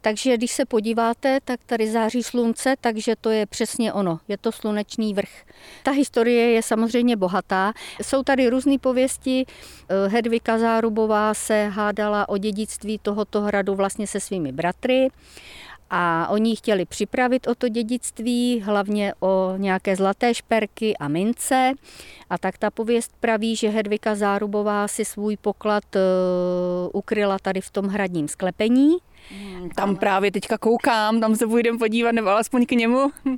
Takže 0.01 0.37
když 0.37 0.51
se 0.51 0.65
podíváte, 0.65 1.39
tak 1.45 1.59
tady 1.65 1.91
září 1.91 2.23
slunce, 2.23 2.75
takže 2.81 3.15
to 3.21 3.29
je 3.29 3.45
přesně 3.45 3.93
ono. 3.93 4.19
Je 4.27 4.37
to 4.37 4.51
slunečný 4.51 5.13
vrch. 5.13 5.45
Ta 5.83 5.91
historie 5.91 6.51
je 6.51 6.63
samozřejmě 6.63 7.15
bohatá. 7.15 7.73
Jsou 8.01 8.23
tady 8.23 8.49
různé 8.49 8.79
pověsti. 8.79 9.45
Eh, 9.45 10.09
Hedvika 10.09 10.57
Zárubová 10.57 11.33
se 11.33 11.67
hádala 11.67 12.29
o 12.29 12.37
dědictví 12.37 12.99
tohoto 13.01 13.41
hradu 13.41 13.75
vlastně 13.75 14.07
se 14.07 14.19
svými 14.19 14.51
bratry 14.51 15.09
a 15.89 16.27
oni 16.29 16.55
chtěli 16.55 16.85
připravit 16.85 17.47
o 17.47 17.55
to 17.55 17.69
dědictví, 17.69 18.61
hlavně 18.61 19.13
o 19.19 19.53
nějaké 19.57 19.95
zlaté 19.95 20.33
šperky 20.33 20.97
a 20.97 21.07
mince. 21.07 21.71
A 22.29 22.37
tak 22.37 22.57
ta 22.57 22.71
pověst 22.71 23.11
praví, 23.19 23.55
že 23.55 23.69
Hedvika 23.69 24.15
Zárubová 24.15 24.87
si 24.87 25.05
svůj 25.05 25.37
poklad 25.37 25.83
uh, 25.95 26.01
ukryla 26.93 27.39
tady 27.39 27.61
v 27.61 27.71
tom 27.71 27.85
hradním 27.85 28.27
sklepení. 28.27 28.97
Tam 29.75 29.95
právě 29.95 30.31
teďka 30.31 30.57
koukám, 30.57 31.19
tam 31.19 31.35
se 31.35 31.47
půjdeme 31.47 31.77
podívat, 31.77 32.11
nebo 32.11 32.27
alespoň 32.29 32.65
k 32.65 32.71
němu. 32.71 33.11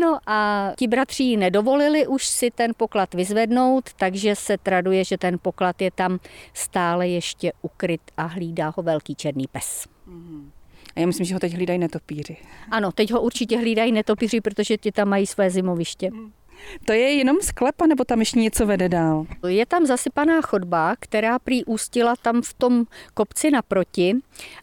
No 0.00 0.18
a 0.26 0.70
ti 0.78 0.88
bratři 0.88 1.36
nedovolili 1.36 2.06
už 2.06 2.26
si 2.26 2.50
ten 2.50 2.72
poklad 2.76 3.14
vyzvednout, 3.14 3.90
takže 3.96 4.36
se 4.36 4.58
traduje, 4.58 5.04
že 5.04 5.18
ten 5.18 5.38
poklad 5.42 5.82
je 5.82 5.90
tam 5.90 6.18
stále 6.54 7.08
ještě 7.08 7.52
ukryt 7.62 8.00
a 8.16 8.22
hlídá 8.26 8.72
ho 8.76 8.82
velký 8.82 9.14
černý 9.14 9.46
pes. 9.52 9.86
A 10.96 11.00
já 11.00 11.06
myslím, 11.06 11.26
že 11.26 11.34
ho 11.34 11.40
teď 11.40 11.52
hlídají 11.52 11.78
netopíři. 11.78 12.36
Ano, 12.70 12.92
teď 12.92 13.12
ho 13.12 13.20
určitě 13.20 13.58
hlídají 13.58 13.92
netopíři, 13.92 14.40
protože 14.40 14.76
ti 14.76 14.92
tam 14.92 15.08
mají 15.08 15.26
své 15.26 15.50
zimoviště. 15.50 16.10
To 16.84 16.92
je 16.92 17.12
jenom 17.12 17.36
sklep, 17.40 17.82
nebo 17.88 18.04
tam 18.04 18.20
ještě 18.20 18.38
něco 18.38 18.66
vede 18.66 18.88
dál? 18.88 19.26
Je 19.48 19.66
tam 19.66 19.86
zasypaná 19.86 20.42
chodba, 20.42 20.94
která 20.98 21.38
prý 21.38 21.64
ústila 21.64 22.14
tam 22.22 22.42
v 22.42 22.54
tom 22.54 22.84
kopci 23.14 23.50
naproti 23.50 24.14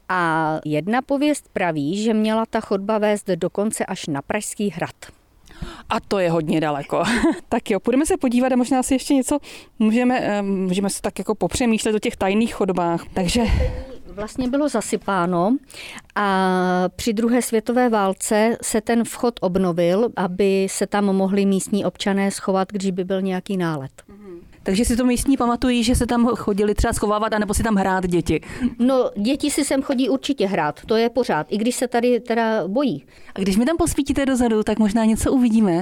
a 0.09 0.59
jedna 0.65 1.01
pověst 1.01 1.49
praví, 1.53 2.03
že 2.03 2.13
měla 2.13 2.45
ta 2.45 2.59
chodba 2.59 2.97
vést 2.97 3.27
dokonce 3.27 3.85
až 3.85 4.07
na 4.07 4.21
Pražský 4.21 4.69
hrad. 4.69 4.95
A 5.89 5.99
to 5.99 6.19
je 6.19 6.31
hodně 6.31 6.61
daleko. 6.61 7.03
tak 7.49 7.71
jo, 7.71 7.79
půjdeme 7.79 8.05
se 8.05 8.17
podívat 8.17 8.51
a 8.51 8.55
možná 8.55 8.83
si 8.83 8.93
ještě 8.93 9.13
něco 9.13 9.39
můžeme, 9.79 10.19
eh, 10.19 10.41
můžeme 10.41 10.89
se 10.89 11.01
tak 11.01 11.19
jako 11.19 11.35
popřemýšlet 11.35 11.95
o 11.95 11.99
těch 11.99 12.15
tajných 12.15 12.53
chodbách. 12.53 13.03
Takže 13.13 13.41
vlastně 14.19 14.49
bylo 14.49 14.69
zasypáno 14.69 15.57
a 16.15 16.89
při 16.95 17.13
druhé 17.13 17.41
světové 17.41 17.89
válce 17.89 18.57
se 18.61 18.81
ten 18.81 19.03
vchod 19.03 19.39
obnovil, 19.41 20.09
aby 20.15 20.67
se 20.69 20.87
tam 20.87 21.05
mohli 21.05 21.45
místní 21.45 21.85
občané 21.85 22.31
schovat, 22.31 22.71
když 22.71 22.91
by 22.91 23.03
byl 23.03 23.21
nějaký 23.21 23.57
nálet. 23.57 24.08
Takže 24.69 24.85
si 24.85 24.97
to 24.97 25.05
místní 25.05 25.37
pamatují, 25.37 25.83
že 25.83 25.95
se 25.95 26.05
tam 26.05 26.25
chodili 26.25 26.75
třeba 26.75 26.93
schovávat, 26.93 27.33
anebo 27.33 27.53
si 27.53 27.63
tam 27.63 27.75
hrát 27.75 28.07
děti. 28.07 28.41
No, 28.79 29.11
děti 29.17 29.51
si 29.51 29.65
sem 29.65 29.81
chodí 29.81 30.09
určitě 30.09 30.47
hrát, 30.47 30.79
to 30.85 30.95
je 30.95 31.09
pořád, 31.09 31.47
i 31.49 31.57
když 31.57 31.75
se 31.75 31.87
tady 31.87 32.19
teda 32.19 32.67
bojí. 32.67 33.05
A 33.35 33.39
když 33.39 33.57
mi 33.57 33.65
tam 33.65 33.77
posvítíte 33.77 34.25
dozadu, 34.25 34.63
tak 34.63 34.79
možná 34.79 35.05
něco 35.05 35.31
uvidíme. 35.31 35.81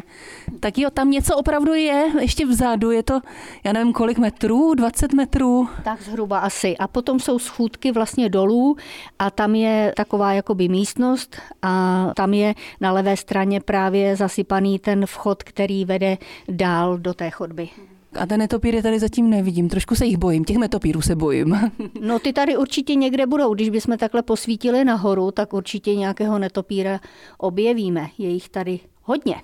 Tak 0.59 0.77
jo, 0.77 0.89
tam 0.89 1.11
něco 1.11 1.37
opravdu 1.37 1.73
je, 1.73 2.05
ještě 2.19 2.45
vzadu, 2.45 2.91
je 2.91 3.03
to, 3.03 3.19
já 3.63 3.73
nevím 3.73 3.93
kolik 3.93 4.17
metrů, 4.17 4.73
20 4.73 5.13
metrů. 5.13 5.67
Tak 5.83 6.01
zhruba 6.01 6.39
asi. 6.39 6.77
A 6.77 6.87
potom 6.87 7.19
jsou 7.19 7.39
schůdky 7.39 7.91
vlastně 7.91 8.29
dolů 8.29 8.77
a 9.19 9.29
tam 9.31 9.55
je 9.55 9.93
taková 9.95 10.33
jakoby 10.33 10.69
místnost 10.69 11.35
a 11.61 12.05
tam 12.15 12.33
je 12.33 12.55
na 12.81 12.91
levé 12.91 13.17
straně 13.17 13.59
právě 13.61 14.15
zasypaný 14.15 14.79
ten 14.79 15.05
vchod, 15.05 15.43
který 15.43 15.85
vede 15.85 16.17
dál 16.49 16.97
do 16.97 17.13
té 17.13 17.29
chodby. 17.29 17.69
A 18.15 18.25
ten 18.25 18.39
netopíry 18.39 18.81
tady 18.81 18.99
zatím 18.99 19.29
nevidím, 19.29 19.69
trošku 19.69 19.95
se 19.95 20.05
jich 20.05 20.17
bojím, 20.17 20.45
těch 20.45 20.57
netopírů 20.57 21.01
se 21.01 21.15
bojím. 21.15 21.71
No 22.01 22.19
ty 22.19 22.33
tady 22.33 22.57
určitě 22.57 22.95
někde 22.95 23.25
budou, 23.25 23.53
když 23.53 23.69
bychom 23.69 23.97
takhle 23.97 24.21
posvítili 24.23 24.85
nahoru, 24.85 25.31
tak 25.31 25.53
určitě 25.53 25.95
nějakého 25.95 26.39
netopíra 26.39 26.99
objevíme, 27.37 28.07
je 28.17 28.29
jich 28.29 28.49
tady 28.49 28.79
hodně. 29.03 29.35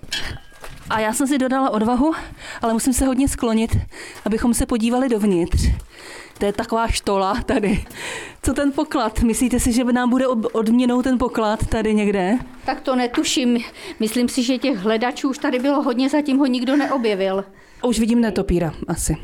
A 0.89 0.99
já 0.99 1.13
jsem 1.13 1.27
si 1.27 1.37
dodala 1.37 1.69
odvahu, 1.69 2.13
ale 2.61 2.73
musím 2.73 2.93
se 2.93 3.05
hodně 3.05 3.27
sklonit, 3.27 3.77
abychom 4.25 4.53
se 4.53 4.65
podívali 4.65 5.09
dovnitř. 5.09 5.69
To 6.37 6.45
je 6.45 6.53
taková 6.53 6.87
štola 6.87 7.41
tady. 7.45 7.85
Co 8.43 8.53
ten 8.53 8.71
poklad? 8.71 9.19
Myslíte 9.19 9.59
si, 9.59 9.73
že 9.73 9.83
nám 9.83 10.09
bude 10.09 10.27
odměnou 10.27 11.01
ten 11.01 11.17
poklad 11.17 11.67
tady 11.67 11.93
někde? 11.93 12.37
Tak 12.65 12.81
to 12.81 12.95
netuším. 12.95 13.59
Myslím 13.99 14.29
si, 14.29 14.43
že 14.43 14.57
těch 14.57 14.77
hledačů 14.77 15.29
už 15.29 15.37
tady 15.37 15.59
bylo 15.59 15.81
hodně, 15.81 16.09
zatím 16.09 16.37
ho 16.37 16.45
nikdo 16.45 16.75
neobjevil. 16.75 17.45
Už 17.85 17.99
vidím 17.99 18.21
netopíra 18.21 18.73
asi. 18.87 19.17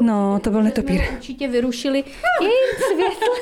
No, 0.00 0.40
to 0.42 0.50
byl 0.50 0.62
netopír. 0.62 1.00
Určitě 1.12 1.48
vyrušili 1.48 1.98
i 2.42 2.50
světlo. 2.92 3.34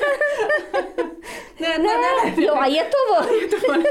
Ne, 1.61 1.69
ne, 1.79 1.85
ne, 1.85 2.31
ne. 2.37 2.45
Jo, 2.45 2.55
a 2.55 2.67
je 2.67 2.83
to 2.85 3.21
on. 3.21 3.35
Je 3.43 3.49
to 3.49 3.57
on. 3.73 3.83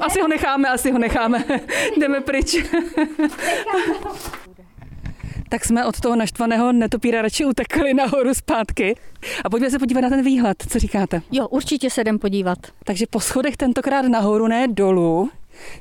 Asi 0.00 0.20
ho 0.20 0.28
necháme, 0.28 0.68
asi 0.68 0.90
ho 0.90 0.98
necháme. 0.98 1.44
Jdeme 1.96 2.20
pryč. 2.20 2.56
tak 5.48 5.64
jsme 5.64 5.86
od 5.86 6.00
toho 6.00 6.16
naštvaného 6.16 6.72
netopíra 6.72 7.22
radši 7.22 7.44
utekli 7.44 7.94
nahoru 7.94 8.34
zpátky. 8.34 8.94
A 9.44 9.50
pojďme 9.50 9.70
se 9.70 9.78
podívat 9.78 10.00
na 10.00 10.08
ten 10.08 10.24
výhled, 10.24 10.64
co 10.68 10.78
říkáte? 10.78 11.22
Jo, 11.32 11.48
určitě 11.48 11.90
se 11.90 12.00
jdem 12.00 12.18
podívat. 12.18 12.58
Takže 12.84 13.06
po 13.10 13.20
schodech 13.20 13.56
tentokrát 13.56 14.02
nahoru, 14.02 14.46
ne 14.46 14.68
dolů. 14.68 15.30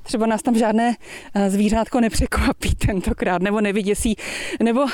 Třeba 0.04 0.26
nás 0.26 0.42
tam 0.42 0.56
žádné 0.56 0.96
eh, 1.34 1.50
zvířátko 1.50 2.00
nepřekvapí 2.00 2.76
tentokrát, 2.76 3.42
nebo 3.42 3.62
nevyděsí, 3.62 4.16
nebo 4.64 4.86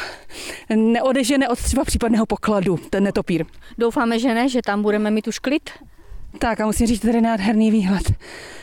neodežene 0.75 1.49
od 1.49 1.59
třeba 1.59 1.83
případného 1.83 2.25
pokladu, 2.25 2.77
ten 2.89 3.03
netopír. 3.03 3.45
Doufáme, 3.77 4.19
že 4.19 4.33
ne, 4.33 4.49
že 4.49 4.61
tam 4.65 4.81
budeme 4.81 5.11
mít 5.11 5.27
už 5.27 5.39
klid. 5.39 5.69
Tak 6.39 6.59
a 6.59 6.65
musím 6.65 6.87
říct, 6.87 6.99
tady 6.99 7.21
nádherný 7.21 7.71
výhled. 7.71 8.13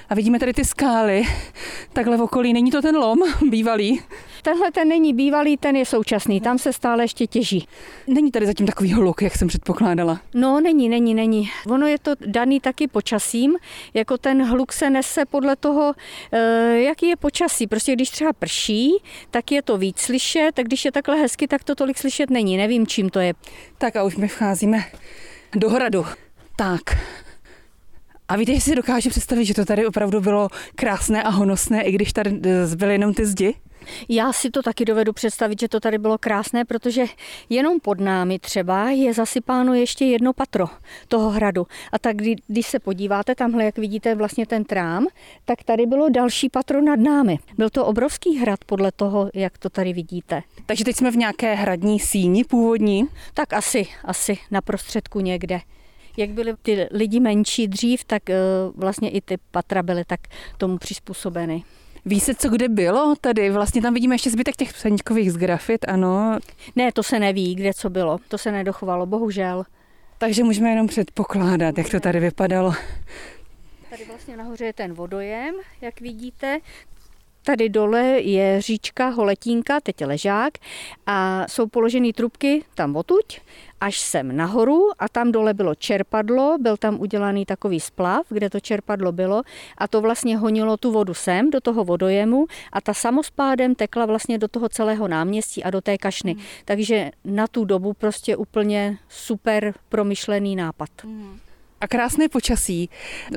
A 0.08 0.14
vidíme 0.14 0.38
tady 0.38 0.52
ty 0.52 0.64
skály, 0.64 1.22
takhle 1.92 2.16
v 2.16 2.22
okolí. 2.22 2.52
Není 2.52 2.70
to 2.70 2.82
ten 2.82 2.96
lom 2.96 3.18
bývalý? 3.50 4.02
Tenhle 4.42 4.70
ten 4.72 4.88
není 4.88 5.14
bývalý, 5.14 5.56
ten 5.56 5.76
je 5.76 5.86
současný, 5.86 6.40
tam 6.40 6.58
se 6.58 6.72
stále 6.72 7.04
ještě 7.04 7.26
těží. 7.26 7.68
Není 8.06 8.30
tady 8.30 8.46
zatím 8.46 8.66
takový 8.66 8.92
hluk, 8.92 9.22
jak 9.22 9.36
jsem 9.36 9.48
předpokládala? 9.48 10.20
No, 10.34 10.60
není, 10.60 10.88
není, 10.88 11.14
není. 11.14 11.50
Ono 11.70 11.86
je 11.86 11.98
to 11.98 12.10
daný 12.26 12.60
taky 12.60 12.88
počasím, 12.88 13.56
jako 13.94 14.18
ten 14.18 14.46
hluk 14.46 14.72
se 14.72 14.90
nese 14.90 15.24
podle 15.24 15.56
toho, 15.56 15.94
eh, 16.32 16.80
jaký 16.80 17.08
je 17.08 17.16
počasí. 17.16 17.66
Prostě 17.66 17.92
když 17.92 18.10
třeba 18.10 18.32
prší, 18.32 18.92
tak 19.30 19.52
je 19.52 19.62
to 19.62 19.78
víc 19.78 19.98
slyšet, 20.00 20.54
tak 20.54 20.66
když 20.66 20.84
je 20.84 20.92
takhle 20.92 21.16
hezky, 21.16 21.48
tak 21.48 21.64
to 21.64 21.74
tolik 21.74 21.98
slyšet 21.98 22.30
není. 22.30 22.56
Nevím, 22.56 22.86
čím 22.86 23.10
to 23.10 23.20
je. 23.20 23.34
Tak 23.78 23.96
a 23.96 24.02
už 24.02 24.16
my 24.16 24.28
vcházíme 24.28 24.84
do 25.54 25.70
hradu. 25.70 26.06
Tak, 26.56 26.80
a 28.28 28.36
víte, 28.36 28.54
že 28.54 28.60
si 28.60 28.74
dokáže 28.74 29.10
představit, 29.10 29.44
že 29.44 29.54
to 29.54 29.64
tady 29.64 29.86
opravdu 29.86 30.20
bylo 30.20 30.48
krásné 30.74 31.22
a 31.22 31.28
honosné, 31.28 31.82
i 31.82 31.92
když 31.92 32.12
tady 32.12 32.40
eh, 32.44 32.76
byly 32.76 32.94
jenom 32.94 33.14
ty 33.14 33.26
zdi? 33.26 33.54
Já 34.08 34.32
si 34.32 34.50
to 34.50 34.62
taky 34.62 34.84
dovedu 34.84 35.12
představit, 35.12 35.60
že 35.60 35.68
to 35.68 35.80
tady 35.80 35.98
bylo 35.98 36.18
krásné, 36.18 36.64
protože 36.64 37.04
jenom 37.48 37.80
pod 37.80 38.00
námi 38.00 38.38
třeba 38.38 38.90
je 38.90 39.14
zasypáno 39.14 39.74
ještě 39.74 40.04
jedno 40.04 40.32
patro 40.32 40.66
toho 41.08 41.30
hradu. 41.30 41.66
A 41.92 41.98
tak 41.98 42.16
když 42.46 42.66
se 42.66 42.78
podíváte 42.78 43.34
tamhle, 43.34 43.64
jak 43.64 43.78
vidíte 43.78 44.14
vlastně 44.14 44.46
ten 44.46 44.64
trám, 44.64 45.06
tak 45.44 45.62
tady 45.62 45.86
bylo 45.86 46.08
další 46.08 46.48
patro 46.48 46.82
nad 46.82 47.00
námi. 47.00 47.38
Byl 47.58 47.70
to 47.70 47.86
obrovský 47.86 48.36
hrad 48.36 48.64
podle 48.64 48.92
toho, 48.92 49.30
jak 49.34 49.58
to 49.58 49.70
tady 49.70 49.92
vidíte. 49.92 50.42
Takže 50.66 50.84
teď 50.84 50.96
jsme 50.96 51.10
v 51.10 51.16
nějaké 51.16 51.54
hradní 51.54 52.00
síni 52.00 52.44
původní? 52.44 53.06
Tak 53.34 53.52
asi, 53.52 53.86
asi 54.04 54.38
na 54.50 54.60
prostředku 54.60 55.20
někde 55.20 55.60
jak 56.16 56.30
byly 56.30 56.54
ty 56.62 56.88
lidi 56.90 57.20
menší 57.20 57.68
dřív, 57.68 58.04
tak 58.04 58.30
eh, 58.30 58.36
vlastně 58.74 59.10
i 59.10 59.20
ty 59.20 59.38
patra 59.50 59.82
byly 59.82 60.04
tak 60.04 60.20
tomu 60.58 60.78
přizpůsobeny. 60.78 61.64
Ví 62.06 62.20
se, 62.20 62.34
co 62.34 62.48
kde 62.48 62.68
bylo 62.68 63.14
tady? 63.20 63.50
Vlastně 63.50 63.82
tam 63.82 63.94
vidíme 63.94 64.14
ještě 64.14 64.30
zbytek 64.30 64.56
těch 64.56 64.72
psaníčkových 64.72 65.32
z 65.32 65.36
grafit, 65.36 65.84
ano. 65.88 66.38
Ne, 66.76 66.92
to 66.92 67.02
se 67.02 67.18
neví, 67.18 67.54
kde 67.54 67.74
co 67.74 67.90
bylo. 67.90 68.18
To 68.28 68.38
se 68.38 68.52
nedochovalo, 68.52 69.06
bohužel. 69.06 69.64
Takže 70.18 70.44
můžeme 70.44 70.70
jenom 70.70 70.86
předpokládat, 70.86 71.78
jak 71.78 71.90
to 71.90 72.00
tady 72.00 72.20
vypadalo. 72.20 72.72
Tady 73.90 74.04
vlastně 74.04 74.36
nahoře 74.36 74.64
je 74.64 74.72
ten 74.72 74.94
vodojem, 74.94 75.54
jak 75.80 76.00
vidíte. 76.00 76.58
Tady 77.44 77.68
dole 77.68 78.02
je 78.20 78.62
říčka 78.62 79.08
Holetínka, 79.08 79.80
teď 79.80 80.00
je 80.00 80.06
ležák 80.06 80.52
a 81.06 81.46
jsou 81.48 81.66
položeny 81.66 82.12
trubky 82.12 82.64
tam 82.74 82.96
otuď 82.96 83.40
až 83.82 83.98
sem 83.98 84.36
nahoru 84.36 84.90
a 84.98 85.08
tam 85.08 85.32
dole 85.32 85.54
bylo 85.54 85.74
čerpadlo, 85.74 86.56
byl 86.60 86.76
tam 86.76 87.00
udělaný 87.00 87.46
takový 87.46 87.80
splav, 87.80 88.26
kde 88.28 88.50
to 88.50 88.60
čerpadlo 88.60 89.12
bylo 89.12 89.42
a 89.78 89.88
to 89.88 90.00
vlastně 90.00 90.36
honilo 90.36 90.76
tu 90.76 90.92
vodu 90.92 91.14
sem 91.14 91.50
do 91.50 91.60
toho 91.60 91.84
vodojemu 91.84 92.46
a 92.72 92.80
ta 92.80 92.94
samospádem 92.94 93.74
tekla 93.74 94.06
vlastně 94.06 94.38
do 94.38 94.48
toho 94.48 94.68
celého 94.68 95.08
náměstí 95.08 95.64
a 95.64 95.70
do 95.70 95.80
té 95.80 95.98
kašny. 95.98 96.34
Mm. 96.34 96.40
Takže 96.64 97.10
na 97.24 97.46
tu 97.46 97.64
dobu 97.64 97.92
prostě 97.92 98.36
úplně 98.36 98.98
super 99.08 99.74
promyšlený 99.88 100.56
nápad. 100.56 100.90
Mm 101.04 101.38
a 101.82 101.88
krásné 101.88 102.28
počasí. 102.28 102.90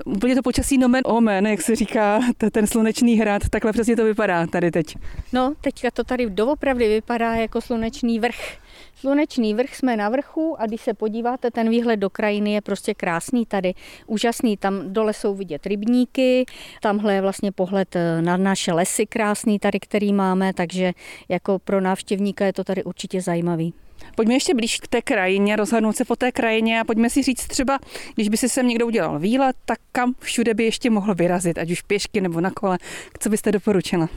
Úplně 0.06 0.36
to 0.36 0.42
počasí 0.42 0.78
nomen 0.78 1.02
omen, 1.06 1.48
jak 1.48 1.62
se 1.62 1.76
říká, 1.76 2.20
ten 2.52 2.68
slunečný 2.68 3.16
hrad, 3.16 3.50
takhle 3.50 3.72
přesně 3.72 3.96
to 3.96 4.04
vypadá 4.04 4.48
tady 4.48 4.72
teď. 4.72 4.98
No, 5.34 5.54
teďka 5.62 5.92
to 5.92 6.04
tady 6.04 6.30
doopravdy 6.30 6.88
vypadá 6.88 7.36
jako 7.36 7.62
slunečný 7.62 8.20
vrch. 8.20 8.58
Slunečný 8.98 9.54
vrch 9.54 9.76
jsme 9.76 9.98
na 9.98 10.10
vrchu 10.10 10.56
a 10.60 10.66
když 10.66 10.82
se 10.82 10.94
podíváte, 10.94 11.52
ten 11.52 11.70
výhled 11.70 11.98
do 11.98 12.10
krajiny 12.10 12.54
je 12.54 12.62
prostě 12.62 12.94
krásný 12.94 13.46
tady, 13.46 13.74
úžasný. 14.08 14.58
Tam 14.58 14.94
dole 14.94 15.14
jsou 15.14 15.36
vidět 15.36 15.66
rybníky, 15.66 16.46
tamhle 16.82 17.14
je 17.14 17.22
vlastně 17.22 17.52
pohled 17.52 17.96
eh, 17.96 18.22
na 18.22 18.38
naše 18.38 18.74
lesy 18.74 19.06
krásný 19.06 19.60
tady, 19.60 19.80
který 19.80 20.14
máme, 20.14 20.54
takže 20.54 20.94
jako 21.30 21.60
pro 21.60 21.82
návštěvníka 21.82 22.46
je 22.46 22.54
to 22.54 22.64
tady 22.64 22.84
určitě 22.84 23.22
zajímavý. 23.22 23.74
Pojďme 24.16 24.34
ještě 24.34 24.54
blíž 24.54 24.80
k 24.80 24.88
té 24.88 25.02
krajině, 25.02 25.56
rozhodnout 25.56 25.96
se 25.96 26.06
po 26.06 26.16
té 26.16 26.32
krajině 26.32 26.80
a 26.80 26.84
pojďme 26.84 27.10
si 27.10 27.24
říct 27.24 27.48
třeba, 27.48 27.80
když 28.16 28.30
by 28.30 28.38
si 28.38 28.50
sem 28.50 28.68
někdo 28.68 28.88
udělal 28.88 29.20
výlet, 29.20 29.56
tak 29.66 29.80
kam 29.92 30.14
všude 30.20 30.54
by 30.54 30.64
ještě 30.64 30.90
mohl 30.90 31.16
vyrazit, 31.16 31.58
ať 31.58 31.72
už 31.72 31.82
pěšky 31.82 32.22
nebo 32.22 32.42
na 32.42 32.52
kole. 32.52 32.78
Co 33.20 33.30
byste 33.30 33.52
doporučila? 33.52 34.10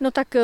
No 0.00 0.10
tak 0.10 0.36
eh, 0.36 0.42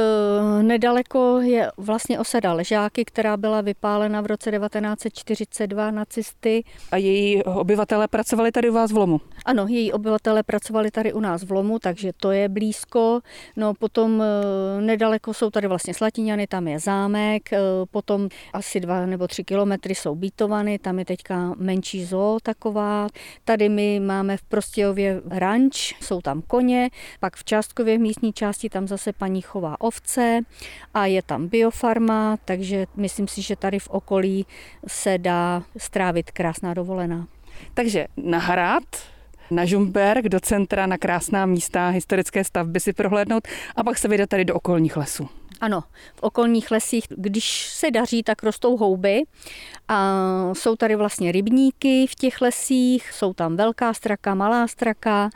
nedaleko 0.63 1.41
je 1.41 1.71
vlastně 1.77 2.19
osada 2.19 2.53
Ležáky, 2.53 3.05
která 3.05 3.37
byla 3.37 3.61
vypálena 3.61 4.21
v 4.21 4.27
roce 4.27 4.51
1942 4.51 5.91
nacisty. 5.91 6.65
A 6.93 6.97
její 6.97 7.43
obyvatele 7.45 8.09
pracovali 8.09 8.53
tady 8.53 8.71
u 8.71 8.73
vás 8.73 8.93
v 8.93 8.97
Lomu? 8.97 9.21
Ano, 9.45 9.67
její 9.69 9.93
obyvatele 9.93 10.43
pracovali 10.43 10.91
tady 10.91 11.13
u 11.13 11.21
nás 11.21 11.43
v 11.43 11.53
Lomu, 11.53 11.79
takže 11.79 12.13
to 12.17 12.31
je 12.31 12.49
blízko. 12.49 13.21
No 13.57 13.75
potom 13.75 14.23
eh, 14.23 14.81
nedaleko 14.81 15.35
jsou 15.35 15.51
tady 15.51 15.67
vlastně 15.67 15.95
Slatiňany, 15.95 16.47
tam 16.47 16.69
je 16.69 16.79
zámek, 16.79 17.53
eh, 17.53 17.59
potom 17.91 18.29
asi 18.53 18.81
dva 18.81 19.07
nebo 19.07 19.29
tři 19.29 19.45
kilometry 19.45 19.95
jsou 19.95 20.15
Bítovany, 20.15 20.79
tam 20.79 20.99
je 20.99 21.05
teďka 21.05 21.55
menší 21.57 22.05
zoo 22.05 22.39
taková. 22.43 23.09
Tady 23.45 23.69
my 23.69 24.01
máme 24.01 24.37
v 24.37 24.43
Prostějově 24.43 25.21
ranč, 25.31 25.95
jsou 26.01 26.21
tam 26.21 26.43
koně, 26.43 26.91
pak 27.21 27.37
v 27.37 27.45
Částkově 27.45 27.99
v 27.99 28.01
místní 28.01 28.33
části 28.33 28.69
tam 28.69 28.89
zase 28.89 29.13
paní 29.13 29.42
chová 29.43 29.81
ovce 29.81 30.41
a 30.95 31.07
je 31.07 31.23
tam 31.23 31.49
biofarma, 31.49 32.37
takže 32.45 32.87
myslím 32.97 33.29
si, 33.29 33.43
že 33.43 33.57
tady 33.57 33.79
v 33.79 33.89
okolí 33.89 34.47
se 34.87 35.19
dá 35.19 35.63
strávit 35.77 36.31
krásná 36.31 36.75
dovolená. 36.75 37.27
Takže 37.75 38.07
na 38.17 38.39
Hrad, 38.39 38.83
na 39.51 39.65
Žumberg, 39.65 40.25
do 40.25 40.41
centra, 40.41 40.87
na 40.87 40.99
krásná 40.99 41.47
místa, 41.47 41.89
historické 41.89 42.45
stavby 42.45 42.81
si 42.81 42.93
prohlédnout 42.93 43.49
a 43.77 43.85
pak 43.85 43.99
se 43.99 44.09
vydat 44.09 44.29
tady 44.29 44.45
do 44.45 44.55
okolních 44.55 44.97
lesů. 44.97 45.29
Ano, 45.63 45.85
v 46.15 46.23
okolních 46.23 46.71
lesích, 46.71 47.05
když 47.09 47.69
se 47.71 47.91
daří, 47.91 48.23
tak 48.23 48.43
rostou 48.43 48.77
houby 48.77 49.23
a 49.89 50.19
jsou 50.53 50.77
tady 50.77 50.97
vlastně 50.97 51.33
rybníky 51.33 52.07
v 52.07 52.15
těch 52.15 52.41
lesích, 52.41 53.13
jsou 53.13 53.33
tam 53.33 53.57
velká 53.57 53.95
straka, 53.95 54.35
malá 54.35 54.69
straka, 54.69 55.31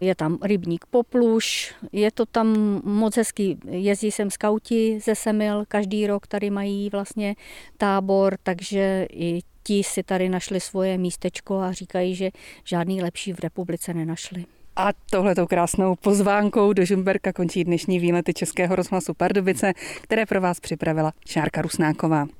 je 0.00 0.14
tam 0.14 0.38
rybník 0.42 0.84
Popluš, 0.90 1.74
je 1.92 2.10
to 2.10 2.26
tam 2.26 2.80
moc 2.84 3.16
hezký, 3.16 3.58
jezdí 3.70 4.10
sem 4.10 4.30
skauti 4.30 5.00
ze 5.04 5.14
Semil, 5.14 5.64
každý 5.68 6.06
rok 6.06 6.26
tady 6.26 6.50
mají 6.50 6.90
vlastně 6.90 7.34
tábor, 7.78 8.36
takže 8.42 9.06
i 9.10 9.40
ti 9.62 9.82
si 9.84 10.02
tady 10.02 10.28
našli 10.28 10.60
svoje 10.60 10.98
místečko 10.98 11.58
a 11.58 11.72
říkají, 11.72 12.14
že 12.14 12.30
žádný 12.64 13.02
lepší 13.02 13.32
v 13.32 13.40
republice 13.40 13.94
nenašli. 13.94 14.44
A 14.76 14.90
tohletou 15.10 15.46
krásnou 15.46 15.96
pozvánkou 15.96 16.72
do 16.72 16.84
Žumberka 16.84 17.32
končí 17.32 17.64
dnešní 17.64 17.98
výlety 17.98 18.34
Českého 18.34 18.76
rozhlasu 18.76 19.14
Pardubice, 19.14 19.72
které 20.02 20.26
pro 20.26 20.40
vás 20.40 20.60
připravila 20.60 21.12
Šárka 21.26 21.62
Rusnáková. 21.62 22.28